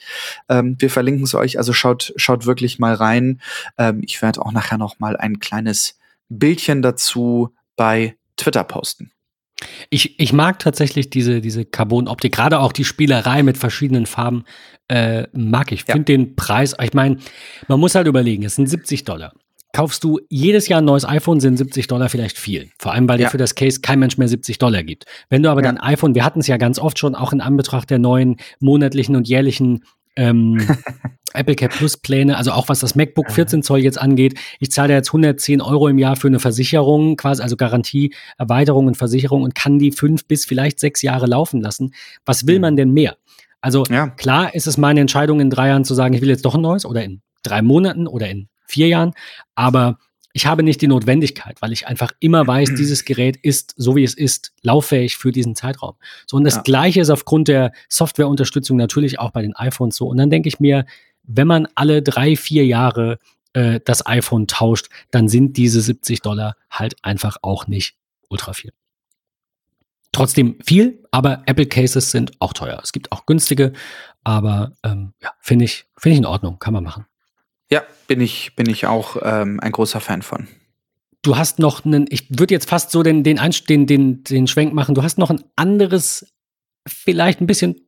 [0.48, 3.40] Ähm, wir verlinken es euch, also schaut, schaut wirklich mal rein.
[3.78, 5.98] Ähm, ich werde auch nachher noch mal ein kleines
[6.28, 9.11] Bildchen dazu bei Twitter posten.
[9.90, 14.44] Ich, ich mag tatsächlich diese, diese Carbon-Optik, gerade auch die Spielerei mit verschiedenen Farben,
[14.88, 15.84] äh, mag ich.
[15.84, 16.18] Finde ja.
[16.18, 17.18] den Preis, ich meine,
[17.68, 19.32] man muss halt überlegen, es sind 70 Dollar
[19.72, 22.68] kaufst du jedes Jahr ein neues iPhone, sind 70 Dollar vielleicht viel.
[22.78, 23.26] Vor allem, weil ja.
[23.26, 25.06] dir für das Case kein Mensch mehr 70 Dollar gibt.
[25.30, 25.72] Wenn du aber ja.
[25.72, 29.16] dein iPhone, wir hatten es ja ganz oft schon, auch in Anbetracht der neuen monatlichen
[29.16, 29.84] und jährlichen
[30.16, 30.58] ähm,
[31.34, 34.38] Apple Care Plus Pläne, also auch was das MacBook 14 Zoll jetzt angeht.
[34.60, 38.96] Ich zahle jetzt 110 Euro im Jahr für eine Versicherung, quasi, also Garantie, Erweiterung und
[38.96, 41.94] Versicherung und kann die fünf bis vielleicht sechs Jahre laufen lassen.
[42.26, 43.16] Was will man denn mehr?
[43.60, 44.08] Also ja.
[44.08, 46.60] klar ist es meine Entscheidung in drei Jahren zu sagen, ich will jetzt doch ein
[46.60, 49.12] neues oder in drei Monaten oder in vier Jahren.
[49.54, 49.98] Aber
[50.32, 54.04] ich habe nicht die Notwendigkeit, weil ich einfach immer weiß, dieses Gerät ist, so wie
[54.04, 55.94] es ist, lauffähig für diesen Zeitraum.
[56.26, 56.62] So, und das ja.
[56.62, 60.06] Gleiche ist aufgrund der Softwareunterstützung natürlich auch bei den iPhones so.
[60.06, 60.86] Und dann denke ich mir,
[61.24, 63.18] wenn man alle drei, vier Jahre
[63.52, 67.96] äh, das iPhone tauscht, dann sind diese 70 Dollar halt einfach auch nicht
[68.28, 68.72] ultra viel.
[70.12, 72.78] Trotzdem viel, aber Apple Cases sind auch teuer.
[72.82, 73.72] Es gibt auch günstige,
[74.24, 77.06] aber ähm, ja, finde ich, finde ich in Ordnung, kann man machen.
[77.72, 80.46] Ja, bin ich, bin ich auch ähm, ein großer Fan von.
[81.22, 84.74] Du hast noch einen, ich würde jetzt fast so den, den, den, den, den Schwenk
[84.74, 86.26] machen, du hast noch ein anderes,
[86.86, 87.80] vielleicht ein bisschen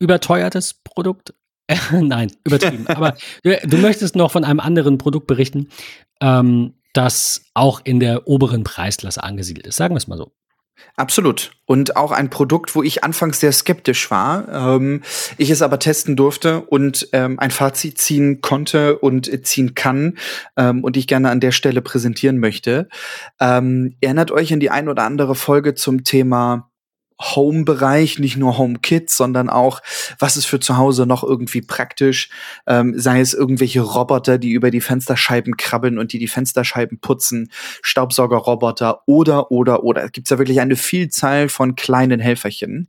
[0.00, 1.34] überteuertes Produkt.
[1.92, 2.86] Nein, übertrieben.
[2.88, 5.68] Aber du, du, möchtest noch von einem anderen Produkt berichten,
[6.20, 9.76] ähm, das auch in der oberen Preisklasse angesiedelt ist.
[9.76, 10.32] Sagen wir es mal so.
[10.96, 11.52] Absolut.
[11.64, 15.02] Und auch ein Produkt, wo ich anfangs sehr skeptisch war, ähm,
[15.36, 20.18] ich es aber testen durfte und ähm, ein Fazit ziehen konnte und ziehen kann
[20.56, 22.88] ähm, und ich gerne an der Stelle präsentieren möchte.
[23.38, 26.67] Ähm, erinnert euch an die ein oder andere Folge zum Thema
[27.20, 29.80] Home-Bereich, nicht nur HomeKit, sondern auch,
[30.18, 32.30] was ist für zu Hause noch irgendwie praktisch,
[32.66, 37.50] ähm, sei es irgendwelche Roboter, die über die Fensterscheiben krabbeln und die die Fensterscheiben putzen,
[37.82, 40.04] Staubsaugerroboter oder, oder, oder.
[40.04, 42.88] Es gibt ja wirklich eine Vielzahl von kleinen Helferchen.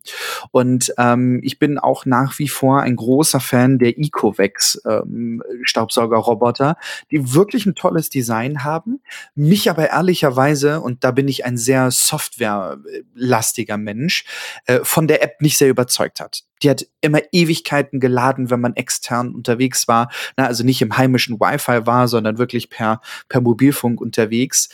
[0.52, 6.78] Und ähm, ich bin auch nach wie vor ein großer Fan der Ecovex ähm, Staubsaugerroboter,
[7.12, 9.02] die wirklich ein tolles Design haben,
[9.36, 14.19] mich aber ehrlicherweise, und da bin ich ein sehr softwarelastiger Mensch,
[14.66, 16.44] äh, von der App nicht sehr überzeugt hat.
[16.62, 20.12] Die hat immer Ewigkeiten geladen, wenn man extern unterwegs war.
[20.36, 24.70] Na, also nicht im heimischen Wi-Fi war, sondern wirklich per, per Mobilfunk unterwegs.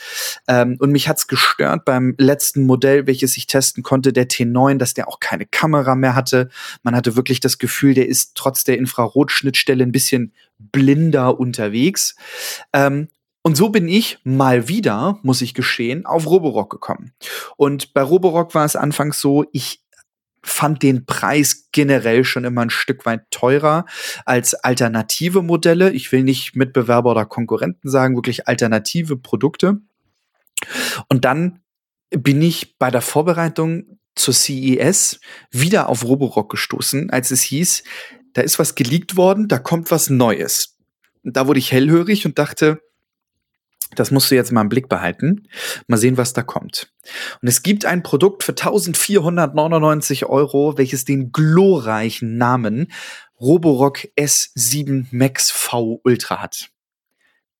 [0.48, 4.94] Ähm, und mich hat's gestört beim letzten Modell, welches ich testen konnte, der T9, dass
[4.94, 6.48] der auch keine Kamera mehr hatte.
[6.82, 12.16] Man hatte wirklich das Gefühl, der ist trotz der Infrarotschnittstelle ein bisschen blinder unterwegs.
[12.72, 13.08] Ähm,
[13.46, 17.12] und so bin ich mal wieder, muss ich geschehen, auf Roborock gekommen.
[17.56, 19.84] Und bei Roborock war es anfangs so, ich
[20.42, 23.84] fand den Preis generell schon immer ein Stück weit teurer
[24.24, 25.92] als alternative Modelle.
[25.92, 29.76] Ich will nicht Mitbewerber oder Konkurrenten sagen, wirklich alternative Produkte.
[31.08, 31.60] Und dann
[32.10, 35.20] bin ich bei der Vorbereitung zur CES
[35.52, 37.84] wieder auf Roborock gestoßen, als es hieß,
[38.32, 40.76] da ist was geleakt worden, da kommt was Neues.
[41.22, 42.80] Und da wurde ich hellhörig und dachte,
[43.94, 45.48] das musst du jetzt mal im Blick behalten.
[45.86, 46.92] Mal sehen, was da kommt.
[47.40, 52.90] Und es gibt ein Produkt für 1499 Euro, welches den glorreichen Namen
[53.40, 56.70] Roborock S7 Max V Ultra hat.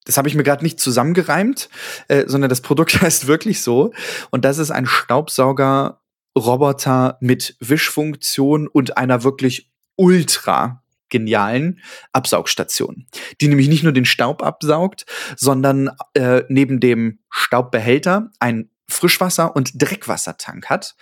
[0.04, 1.68] Das habe ich mir gerade nicht zusammengereimt,
[2.08, 3.92] äh, sondern das Produkt heißt wirklich so.
[4.30, 11.80] Und das ist ein Staubsauger-Roboter mit Wischfunktion und einer wirklich ultra genialen
[12.12, 13.06] Absaugstation,
[13.40, 19.82] die nämlich nicht nur den Staub absaugt, sondern äh, neben dem Staubbehälter ein Frischwasser- und
[19.82, 20.94] Dreckwassertank hat,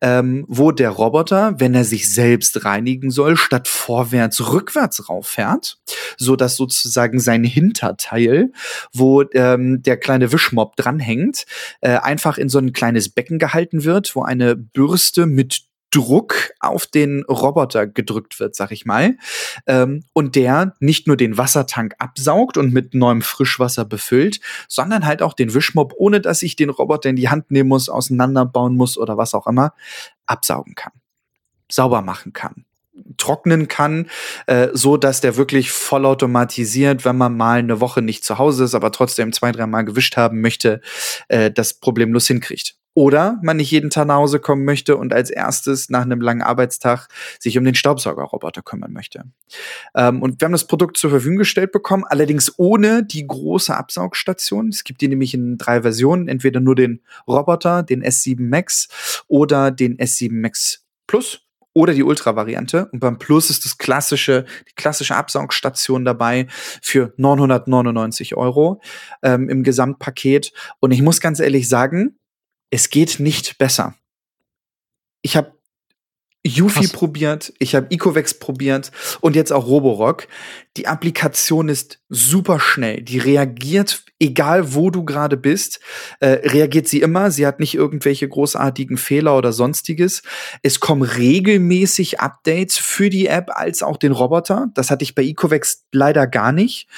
[0.00, 5.78] ähm, wo der Roboter, wenn er sich selbst reinigen soll, statt vorwärts rückwärts rauffährt,
[6.16, 8.52] so dass sozusagen sein Hinterteil,
[8.92, 11.46] wo ähm, der kleine Wischmob dranhängt,
[11.80, 15.64] äh, einfach in so ein kleines Becken gehalten wird, wo eine Bürste mit
[15.94, 19.16] Druck auf den Roboter gedrückt wird, sag ich mal.
[19.66, 25.22] Ähm, und der nicht nur den Wassertank absaugt und mit neuem Frischwasser befüllt, sondern halt
[25.22, 28.98] auch den Wischmob, ohne dass ich den Roboter in die Hand nehmen muss, auseinanderbauen muss
[28.98, 29.72] oder was auch immer,
[30.26, 30.92] absaugen kann.
[31.70, 32.64] Sauber machen kann.
[33.16, 34.08] trocknen kann,
[34.46, 38.74] äh, so dass der wirklich vollautomatisiert, wenn man mal eine Woche nicht zu Hause ist,
[38.74, 40.80] aber trotzdem zwei, dreimal gewischt haben möchte,
[41.28, 42.76] äh, das problemlos hinkriegt.
[42.94, 46.42] Oder man nicht jeden Tag nach Hause kommen möchte und als erstes nach einem langen
[46.42, 47.08] Arbeitstag
[47.40, 49.24] sich um den Staubsaugerroboter kümmern möchte.
[49.96, 54.68] Ähm, und wir haben das Produkt zur Verfügung gestellt bekommen, allerdings ohne die große Absaugstation.
[54.68, 59.70] Es gibt die nämlich in drei Versionen, entweder nur den Roboter, den S7 Max oder
[59.70, 62.88] den S7 Max Plus oder die Ultra-Variante.
[62.92, 66.46] Und beim Plus ist das klassische, die klassische Absaugstation dabei
[66.80, 68.80] für 999 Euro
[69.22, 70.52] ähm, im Gesamtpaket.
[70.80, 72.16] Und ich muss ganz ehrlich sagen,
[72.74, 73.94] es geht nicht besser.
[75.22, 75.56] Ich habe
[76.46, 78.92] Yuffie probiert, ich habe Ecovex probiert
[79.22, 80.28] und jetzt auch Roborock.
[80.76, 83.00] Die Applikation ist super schnell.
[83.00, 85.80] Die reagiert, egal wo du gerade bist,
[86.20, 87.30] äh, reagiert sie immer.
[87.30, 90.22] Sie hat nicht irgendwelche großartigen Fehler oder sonstiges.
[90.62, 94.68] Es kommen regelmäßig Updates für die App als auch den Roboter.
[94.74, 96.88] Das hatte ich bei Ecovex leider gar nicht.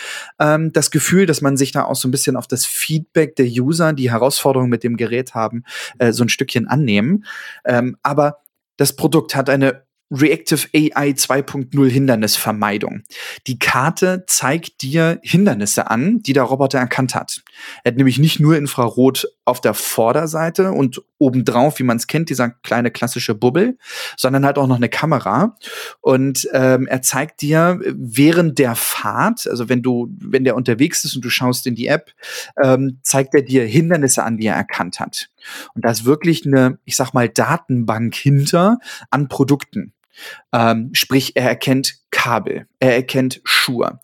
[0.40, 3.47] Ähm, das Gefühl, dass man sich da auch so ein bisschen auf das Feedback der
[3.47, 5.62] User, die Herausforderungen mit dem Gerät haben,
[5.99, 7.24] äh, so ein Stückchen annehmen.
[7.64, 8.38] Ähm, aber
[8.76, 13.02] das Produkt hat eine Reactive AI 2.0 Hindernisvermeidung.
[13.46, 17.42] Die Karte zeigt dir Hindernisse an, die der Roboter erkannt hat.
[17.82, 22.30] Er hat nämlich nicht nur Infrarot auf der Vorderseite und obendrauf, wie man es kennt,
[22.30, 23.78] dieser kleine klassische Bubbel,
[24.16, 25.57] sondern halt auch noch eine Kamera.
[26.00, 31.16] Und ähm, er zeigt dir während der Fahrt, also wenn du, wenn der unterwegs ist
[31.16, 32.12] und du schaust in die App,
[32.62, 35.30] ähm, zeigt er dir Hindernisse an, die er erkannt hat.
[35.74, 38.78] Und da ist wirklich eine, ich sag mal, Datenbank hinter
[39.11, 39.92] an Produkten.
[40.52, 44.00] Ähm, sprich, er erkennt Kabel, er erkennt Schuhe,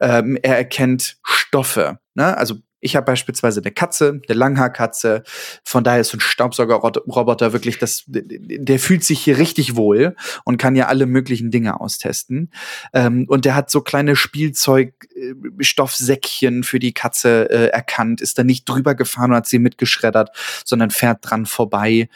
[0.00, 1.98] ähm, er erkennt Stoffe.
[2.14, 2.36] Ne?
[2.36, 5.22] Also ich habe beispielsweise eine Katze, eine Langhaarkatze.
[5.64, 10.14] Von daher ist so ein Staubsaugerroboter wirklich, das, der fühlt sich hier richtig wohl
[10.44, 12.52] und kann ja alle möglichen Dinge austesten.
[12.92, 18.68] Ähm, und der hat so kleine Spielzeugstoffsäckchen für die Katze äh, erkannt, ist da nicht
[18.68, 22.10] drüber gefahren und hat sie mitgeschreddert, sondern fährt dran vorbei.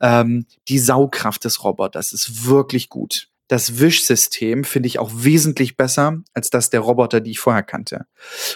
[0.00, 6.22] Ähm, die Saugkraft des Roboters ist wirklich gut das Wischsystem finde ich auch wesentlich besser
[6.32, 8.06] als das der Roboter, die ich vorher kannte.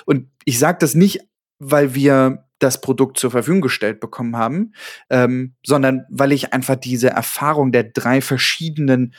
[0.06, 1.20] Und ich sage das nicht
[1.58, 4.72] weil wir das Produkt zur Verfügung gestellt bekommen haben,
[5.10, 9.14] ähm, sondern weil ich einfach diese Erfahrung der drei verschiedenen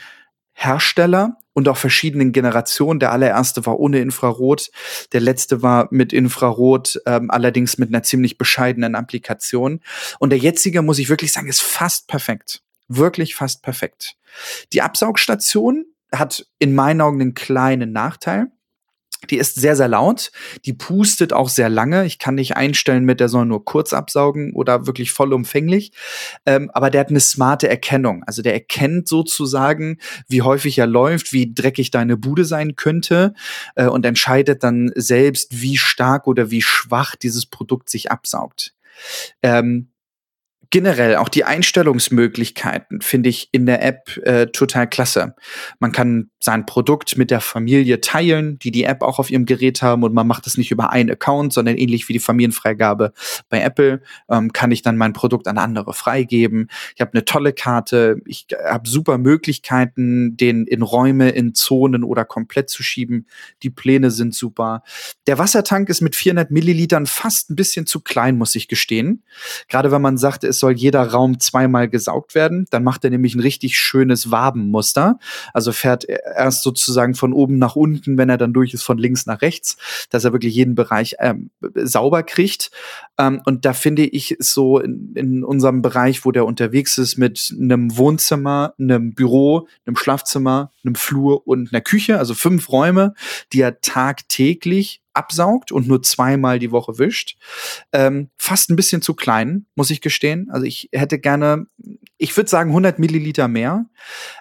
[0.53, 2.99] Hersteller und auch verschiedenen Generationen.
[2.99, 4.71] Der allererste war ohne Infrarot,
[5.13, 9.81] der letzte war mit Infrarot, ähm, allerdings mit einer ziemlich bescheidenen Applikation.
[10.17, 12.63] Und der jetzige, muss ich wirklich sagen, ist fast perfekt.
[12.87, 14.15] Wirklich fast perfekt.
[14.73, 18.47] Die Absaugstation hat in meinen Augen einen kleinen Nachteil.
[19.29, 20.31] Die ist sehr, sehr laut.
[20.65, 22.05] Die pustet auch sehr lange.
[22.05, 25.91] Ich kann nicht einstellen mit, der soll nur kurz absaugen oder wirklich vollumfänglich.
[26.45, 28.23] Ähm, aber der hat eine smarte Erkennung.
[28.25, 29.97] Also der erkennt sozusagen,
[30.27, 33.33] wie häufig er läuft, wie dreckig deine Bude sein könnte
[33.75, 38.73] äh, und entscheidet dann selbst, wie stark oder wie schwach dieses Produkt sich absaugt.
[39.41, 39.89] Ähm,
[40.69, 45.35] generell auch die Einstellungsmöglichkeiten finde ich in der App äh, total klasse.
[45.79, 49.81] Man kann sein Produkt mit der Familie teilen, die die App auch auf ihrem Gerät
[49.81, 53.13] haben und man macht das nicht über einen Account, sondern ähnlich wie die Familienfreigabe
[53.49, 56.69] bei Apple ähm, kann ich dann mein Produkt an andere freigeben.
[56.95, 62.25] Ich habe eine tolle Karte, ich habe super Möglichkeiten, den in Räume, in Zonen oder
[62.25, 63.27] komplett zu schieben.
[63.63, 64.83] Die Pläne sind super.
[65.27, 69.23] Der Wassertank ist mit 400 Millilitern fast ein bisschen zu klein, muss ich gestehen.
[69.67, 72.65] Gerade wenn man sagt, es es soll jeder Raum zweimal gesaugt werden.
[72.71, 75.19] Dann macht er nämlich ein richtig schönes Wabenmuster.
[75.53, 78.97] Also fährt er erst sozusagen von oben nach unten, wenn er dann durch ist, von
[78.97, 79.77] links nach rechts,
[80.09, 82.71] dass er wirklich jeden Bereich ähm, sauber kriegt.
[83.17, 87.53] Ähm, und da finde ich so in, in unserem Bereich, wo der unterwegs ist, mit
[87.59, 93.13] einem Wohnzimmer, einem Büro, einem Schlafzimmer, einem Flur und einer Küche, also fünf Räume,
[93.53, 97.37] die er tagtäglich absaugt und nur zweimal die Woche wischt.
[97.91, 100.49] Ähm, fast ein bisschen zu klein, muss ich gestehen.
[100.51, 101.65] Also ich hätte gerne,
[102.17, 103.85] ich würde sagen 100 Milliliter mehr.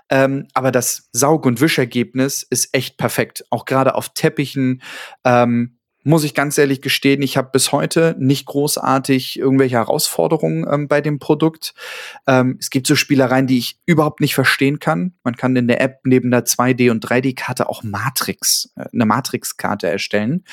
[0.08, 3.44] Ähm, aber das Saug- und Wischergebnis ist echt perfekt.
[3.50, 4.82] Auch gerade auf Teppichen.
[5.24, 5.75] Ähm,
[6.06, 11.00] muss ich ganz ehrlich gestehen, ich habe bis heute nicht großartig irgendwelche Herausforderungen ähm, bei
[11.00, 11.74] dem Produkt.
[12.28, 15.14] Ähm, es gibt so Spielereien, die ich überhaupt nicht verstehen kann.
[15.24, 19.88] Man kann in der App neben der 2D- und 3D-Karte auch Matrix, äh, eine Matrix-Karte
[19.88, 20.44] erstellen.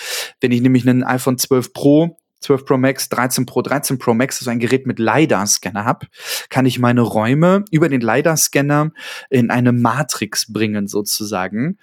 [0.42, 4.40] Wenn ich nämlich einen iPhone 12 Pro 12 Pro Max, 13 Pro, 13 Pro Max,
[4.40, 6.08] also ein Gerät mit LiDAR-Scanner habe,
[6.50, 8.92] kann ich meine Räume über den LiDAR-Scanner
[9.30, 11.78] in eine Matrix bringen, sozusagen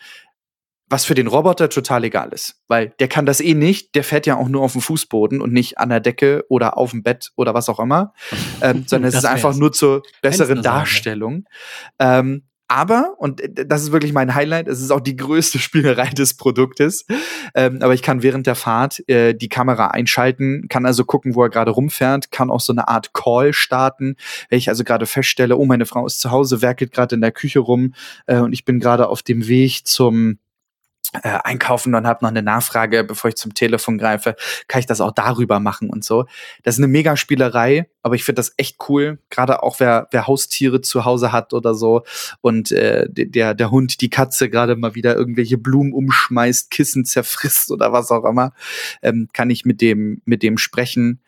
[0.91, 4.26] was für den Roboter total egal ist, weil der kann das eh nicht, der fährt
[4.26, 7.30] ja auch nur auf dem Fußboden und nicht an der Decke oder auf dem Bett
[7.36, 8.12] oder was auch immer,
[8.61, 11.45] ähm, sondern es ist einfach nur zur besseren Darstellung.
[12.01, 16.36] Ähm, aber, und das ist wirklich mein Highlight, es ist auch die größte Spielerei des
[16.36, 17.05] Produktes.
[17.55, 21.43] Ähm, aber ich kann während der Fahrt äh, die Kamera einschalten, kann also gucken, wo
[21.43, 24.16] er gerade rumfährt, kann auch so eine Art Call starten,
[24.49, 27.32] wenn ich also gerade feststelle, oh, meine Frau ist zu Hause, werkelt gerade in der
[27.32, 27.95] Küche rum
[28.26, 30.38] äh, und ich bin gerade auf dem Weg zum
[31.22, 34.36] äh, einkaufen und habe noch eine Nachfrage, bevor ich zum Telefon greife,
[34.68, 36.26] kann ich das auch darüber machen und so.
[36.62, 39.18] Das ist eine Mega-Spielerei, aber ich finde das echt cool.
[39.28, 42.04] Gerade auch wer, wer Haustiere zu Hause hat oder so
[42.40, 47.70] und äh, der, der Hund, die Katze gerade mal wieder irgendwelche Blumen umschmeißt, Kissen zerfrisst
[47.70, 48.52] oder was auch immer,
[49.02, 51.20] ähm, kann ich mit dem, mit dem sprechen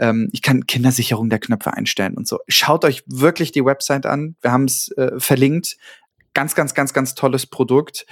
[0.00, 2.38] ähm, ich kann Kindersicherung der Knöpfe einstellen und so.
[2.46, 4.36] Schaut euch wirklich die Website an.
[4.40, 5.76] Wir haben es äh, verlinkt.
[6.34, 8.06] Ganz, ganz, ganz, ganz tolles Produkt.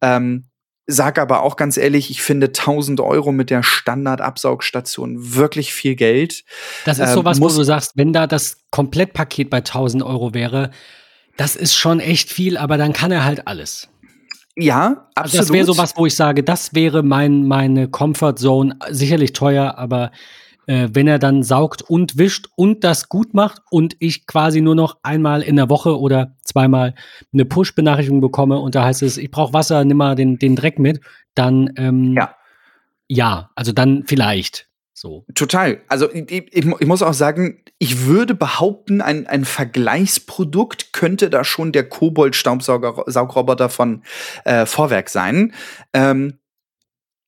[0.00, 0.44] Ähm,
[0.86, 6.44] Sag aber auch ganz ehrlich, ich finde 1000 Euro mit der Standardabsaugstation wirklich viel Geld.
[6.84, 10.70] Das ist ähm, sowas, wo du sagst, wenn da das Komplettpaket bei 1000 Euro wäre,
[11.36, 13.88] das ist schon echt viel, aber dann kann er halt alles.
[14.56, 15.16] Ja, absolut.
[15.16, 18.76] Also das wäre sowas, wo ich sage, das wäre mein, meine Comfort Zone.
[18.90, 20.10] Sicherlich teuer, aber
[20.66, 24.74] äh, wenn er dann saugt und wischt und das gut macht und ich quasi nur
[24.74, 26.94] noch einmal in der Woche oder zweimal
[27.32, 30.78] eine Push-Benachrichtigung bekomme und da heißt es, ich brauche Wasser, nimm mal den, den Dreck
[30.78, 31.00] mit,
[31.34, 32.34] dann ähm, ja.
[33.08, 34.68] ja, also dann vielleicht.
[34.94, 35.24] So.
[35.34, 35.80] Total.
[35.88, 41.42] Also ich, ich, ich, muss auch sagen, ich würde behaupten, ein, ein Vergleichsprodukt könnte da
[41.42, 44.02] schon der Kobold-Staubsaugroboter von
[44.44, 45.54] äh, Vorwerk sein.
[45.92, 46.38] Ähm,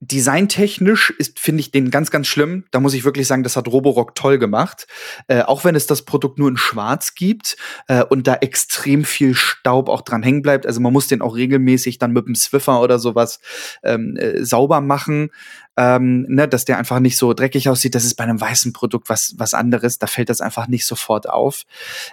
[0.01, 2.65] Designtechnisch ist, finde ich, den ganz, ganz schlimm.
[2.71, 4.87] Da muss ich wirklich sagen, das hat Roborock toll gemacht.
[5.29, 7.57] Äh, auch wenn es das Produkt nur in Schwarz gibt
[7.89, 10.67] äh, und da extrem viel Staub auch dran hängen bleibt.
[10.67, 13.41] Also man muss den auch regelmäßig dann mit dem Swiffer oder sowas
[13.83, 15.31] ähm, äh, sauber machen
[15.77, 17.95] ähm, ne, dass der einfach nicht so dreckig aussieht.
[17.95, 19.99] Das ist bei einem weißen Produkt was, was anderes.
[19.99, 21.65] Da fällt das einfach nicht sofort auf.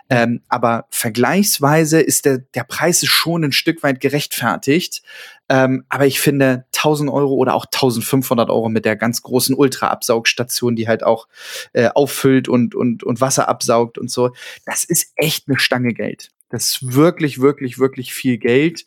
[0.09, 5.03] Ähm, aber vergleichsweise ist der, der Preis ist schon ein Stück weit gerechtfertigt.
[5.49, 10.75] Ähm, aber ich finde 1000 Euro oder auch 1500 Euro mit der ganz großen Ultra-Absaugstation,
[10.75, 11.27] die halt auch
[11.73, 14.31] äh, auffüllt und, und, und Wasser absaugt und so,
[14.65, 16.29] das ist echt eine Stange Geld.
[16.49, 18.85] Das ist wirklich, wirklich, wirklich viel Geld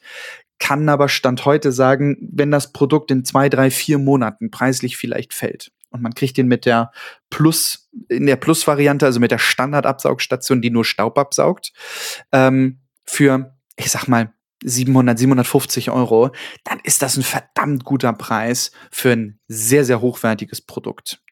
[0.59, 5.35] kann aber Stand heute sagen, wenn das Produkt in zwei, drei, vier Monaten preislich vielleicht
[5.35, 6.91] fällt und man kriegt den mit der
[7.31, 11.73] Plus, in der Plus-Variante, also mit der Standardabsaugstation, die nur Staub absaugt,
[12.33, 14.33] ähm, für, ich sag mal,
[14.65, 16.31] 700, 750 Euro,
[16.65, 21.23] dann ist das ein verdammt guter Preis für ein sehr, sehr hochwertiges Produkt.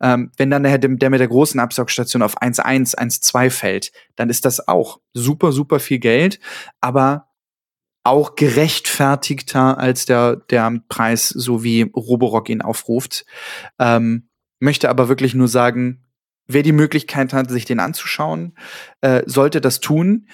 [0.00, 4.46] Ähm, wenn dann der, der mit der großen Absaugstation auf 1,1, 1,2 fällt, dann ist
[4.46, 6.40] das auch super, super viel Geld,
[6.80, 7.27] aber
[8.08, 13.24] auch gerechtfertigter als der, der Preis, so wie Roborock ihn aufruft.
[13.78, 14.28] Ähm,
[14.60, 16.04] möchte aber wirklich nur sagen,
[16.46, 18.56] wer die Möglichkeit hat, sich den anzuschauen,
[19.02, 20.28] äh, sollte das tun.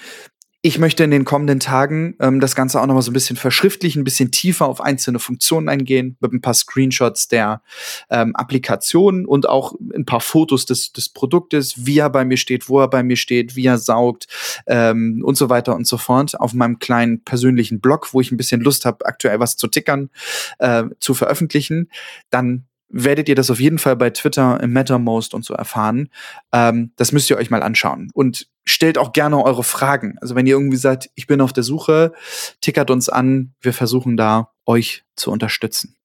[0.65, 3.35] Ich möchte in den kommenden Tagen ähm, das Ganze auch noch mal so ein bisschen
[3.35, 7.61] verschriftlichen, ein bisschen tiefer auf einzelne Funktionen eingehen, mit ein paar Screenshots der
[8.09, 12.67] ähm, Applikation und auch ein paar Fotos des, des Produktes, wie er bei mir steht,
[12.67, 14.25] wo er bei mir steht, wie er saugt
[14.65, 18.37] ähm, und so weiter und so fort auf meinem kleinen persönlichen Blog, wo ich ein
[18.37, 20.09] bisschen Lust habe, aktuell was zu tickern,
[20.57, 21.91] äh, zu veröffentlichen.
[22.31, 22.65] Dann
[22.95, 26.09] werdet ihr das auf jeden Fall bei Twitter im Mattermost und so erfahren.
[26.53, 28.09] Ähm, das müsst ihr euch mal anschauen.
[28.13, 30.17] Und stellt auch gerne eure Fragen.
[30.21, 32.13] Also wenn ihr irgendwie sagt, ich bin auf der Suche,
[32.61, 33.53] tickert uns an.
[33.59, 35.97] Wir versuchen da euch zu unterstützen.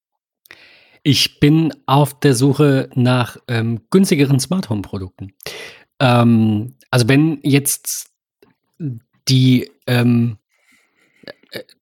[1.05, 5.33] Ich bin auf der Suche nach ähm, günstigeren Smart Home Produkten.
[6.01, 8.11] Ähm, also wenn jetzt
[9.29, 10.39] die ähm,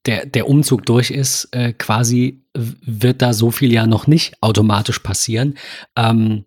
[0.07, 4.99] der, der Umzug durch ist, äh, quasi wird da so viel ja noch nicht automatisch
[5.01, 5.59] passieren.
[5.97, 6.45] Ähm,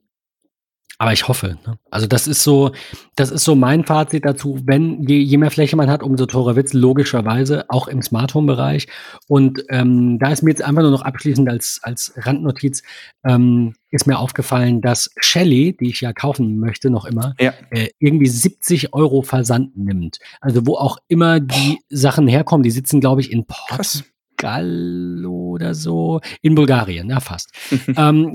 [1.01, 1.57] aber ich hoffe.
[1.65, 1.79] Ne?
[1.89, 2.73] Also das ist so,
[3.15, 4.59] das ist so mein Fazit dazu.
[4.65, 8.35] Wenn je, je mehr Fläche man hat, umso teurer wird es logischerweise auch im Smart
[8.35, 8.87] Home Bereich.
[9.27, 12.83] Und ähm, da ist mir jetzt einfach nur noch abschließend als als Randnotiz
[13.25, 17.55] ähm, ist mir aufgefallen, dass Shelly, die ich ja kaufen möchte noch immer, ja.
[17.71, 20.19] äh, irgendwie 70 Euro Versand nimmt.
[20.39, 21.97] Also wo auch immer die Boah.
[21.97, 24.03] Sachen herkommen, die sitzen glaube ich in Port.
[24.41, 26.19] Portugal oder so.
[26.41, 27.51] In Bulgarien, ja, fast.
[27.95, 28.33] ähm,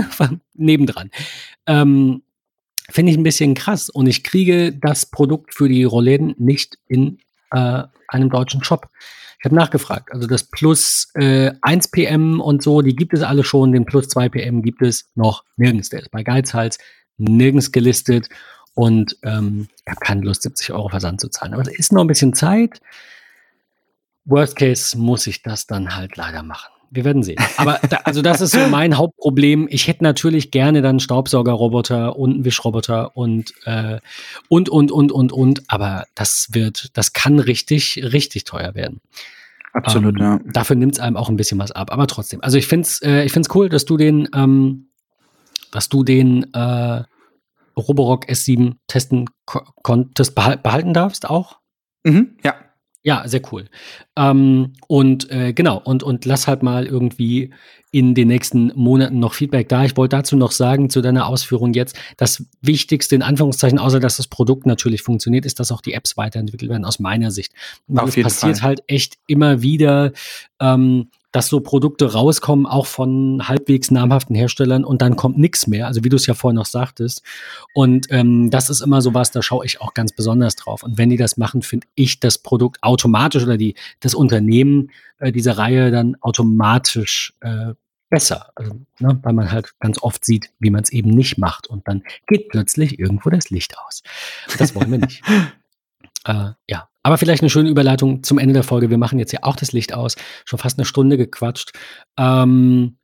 [0.54, 1.10] nebendran.
[1.68, 2.22] Ähm,
[2.90, 3.90] Finde ich ein bisschen krass.
[3.90, 7.18] Und ich kriege das Produkt für die Rollläden nicht in
[7.50, 8.88] äh, einem deutschen Shop.
[9.38, 10.10] Ich habe nachgefragt.
[10.12, 13.72] Also das Plus äh, 1 PM und so, die gibt es alle schon.
[13.72, 15.90] Den Plus 2 PM gibt es noch nirgends.
[15.90, 16.78] Der ist bei Geizhals
[17.18, 18.28] nirgends gelistet.
[18.74, 21.52] Und ähm, ich habe keine Lust, 70 Euro Versand zu zahlen.
[21.52, 22.80] Aber es ist noch ein bisschen Zeit.
[24.24, 26.70] Worst Case muss ich das dann halt leider machen.
[26.90, 27.38] Wir werden sehen.
[27.56, 29.68] Aber da, also das ist so mein Hauptproblem.
[29.70, 33.98] Ich hätte natürlich gerne dann Staubsaugerroboter und einen Wischroboter und äh,
[34.48, 35.62] und und und und und.
[35.68, 39.00] Aber das wird, das kann richtig richtig teuer werden.
[39.72, 40.40] Absolut, ähm, ja.
[40.52, 41.92] Dafür nimmt es einem auch ein bisschen was ab.
[41.92, 42.40] Aber trotzdem.
[42.42, 44.88] Also ich finde es äh, ich find's cool, dass du den, ähm,
[45.70, 47.02] dass du den äh,
[47.76, 49.26] Roborock S7 testen
[49.82, 51.58] konntest, behal behalten darfst auch.
[52.04, 52.54] Mhm, ja.
[53.02, 53.66] Ja, sehr cool.
[54.16, 57.52] Ähm, und äh, genau, und, und lass halt mal irgendwie
[57.90, 59.84] in den nächsten Monaten noch Feedback da.
[59.84, 64.18] Ich wollte dazu noch sagen, zu deiner Ausführung jetzt, das Wichtigste in Anführungszeichen, außer dass
[64.18, 67.52] das Produkt natürlich funktioniert, ist, dass auch die Apps weiterentwickelt werden, aus meiner Sicht.
[67.86, 68.68] Weil Auf es passiert Fall.
[68.68, 70.12] halt echt immer wieder,
[70.60, 75.86] ähm, dass so Produkte rauskommen, auch von halbwegs namhaften Herstellern und dann kommt nichts mehr,
[75.86, 77.22] also wie du es ja vorhin noch sagtest.
[77.74, 80.82] Und ähm, das ist immer so was, da schaue ich auch ganz besonders drauf.
[80.82, 85.32] Und wenn die das machen, finde ich das Produkt automatisch oder die, das Unternehmen äh,
[85.32, 87.74] dieser Reihe dann automatisch äh,
[88.08, 88.50] besser.
[88.54, 91.66] Also, ne, weil man halt ganz oft sieht, wie man es eben nicht macht.
[91.66, 94.02] Und dann geht plötzlich irgendwo das Licht aus.
[94.58, 95.22] Das wollen wir nicht.
[96.28, 98.90] äh, ja, aber vielleicht eine schöne Überleitung zum Ende der Folge.
[98.90, 100.16] Wir machen jetzt ja auch das Licht aus.
[100.44, 101.72] Schon fast eine Stunde gequatscht.
[102.18, 102.98] Ähm,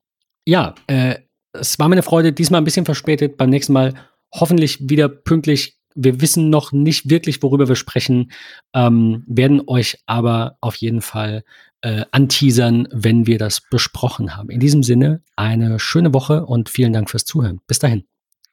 [0.47, 1.16] ja, äh,
[1.53, 2.33] es war mir eine Freude.
[2.33, 3.37] Diesmal ein bisschen verspätet.
[3.37, 3.95] Beim nächsten Mal
[4.33, 5.79] hoffentlich wieder pünktlich.
[5.95, 8.33] Wir wissen noch nicht wirklich, worüber wir sprechen,
[8.75, 11.45] ähm, werden euch aber auf jeden Fall
[11.83, 14.51] äh, anteasern, wenn wir das besprochen haben.
[14.51, 17.61] In diesem Sinne, eine schöne Woche und vielen Dank fürs Zuhören.
[17.68, 18.05] Bis dahin.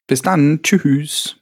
[0.08, 0.60] Bis dann.
[0.62, 1.41] Tschüss.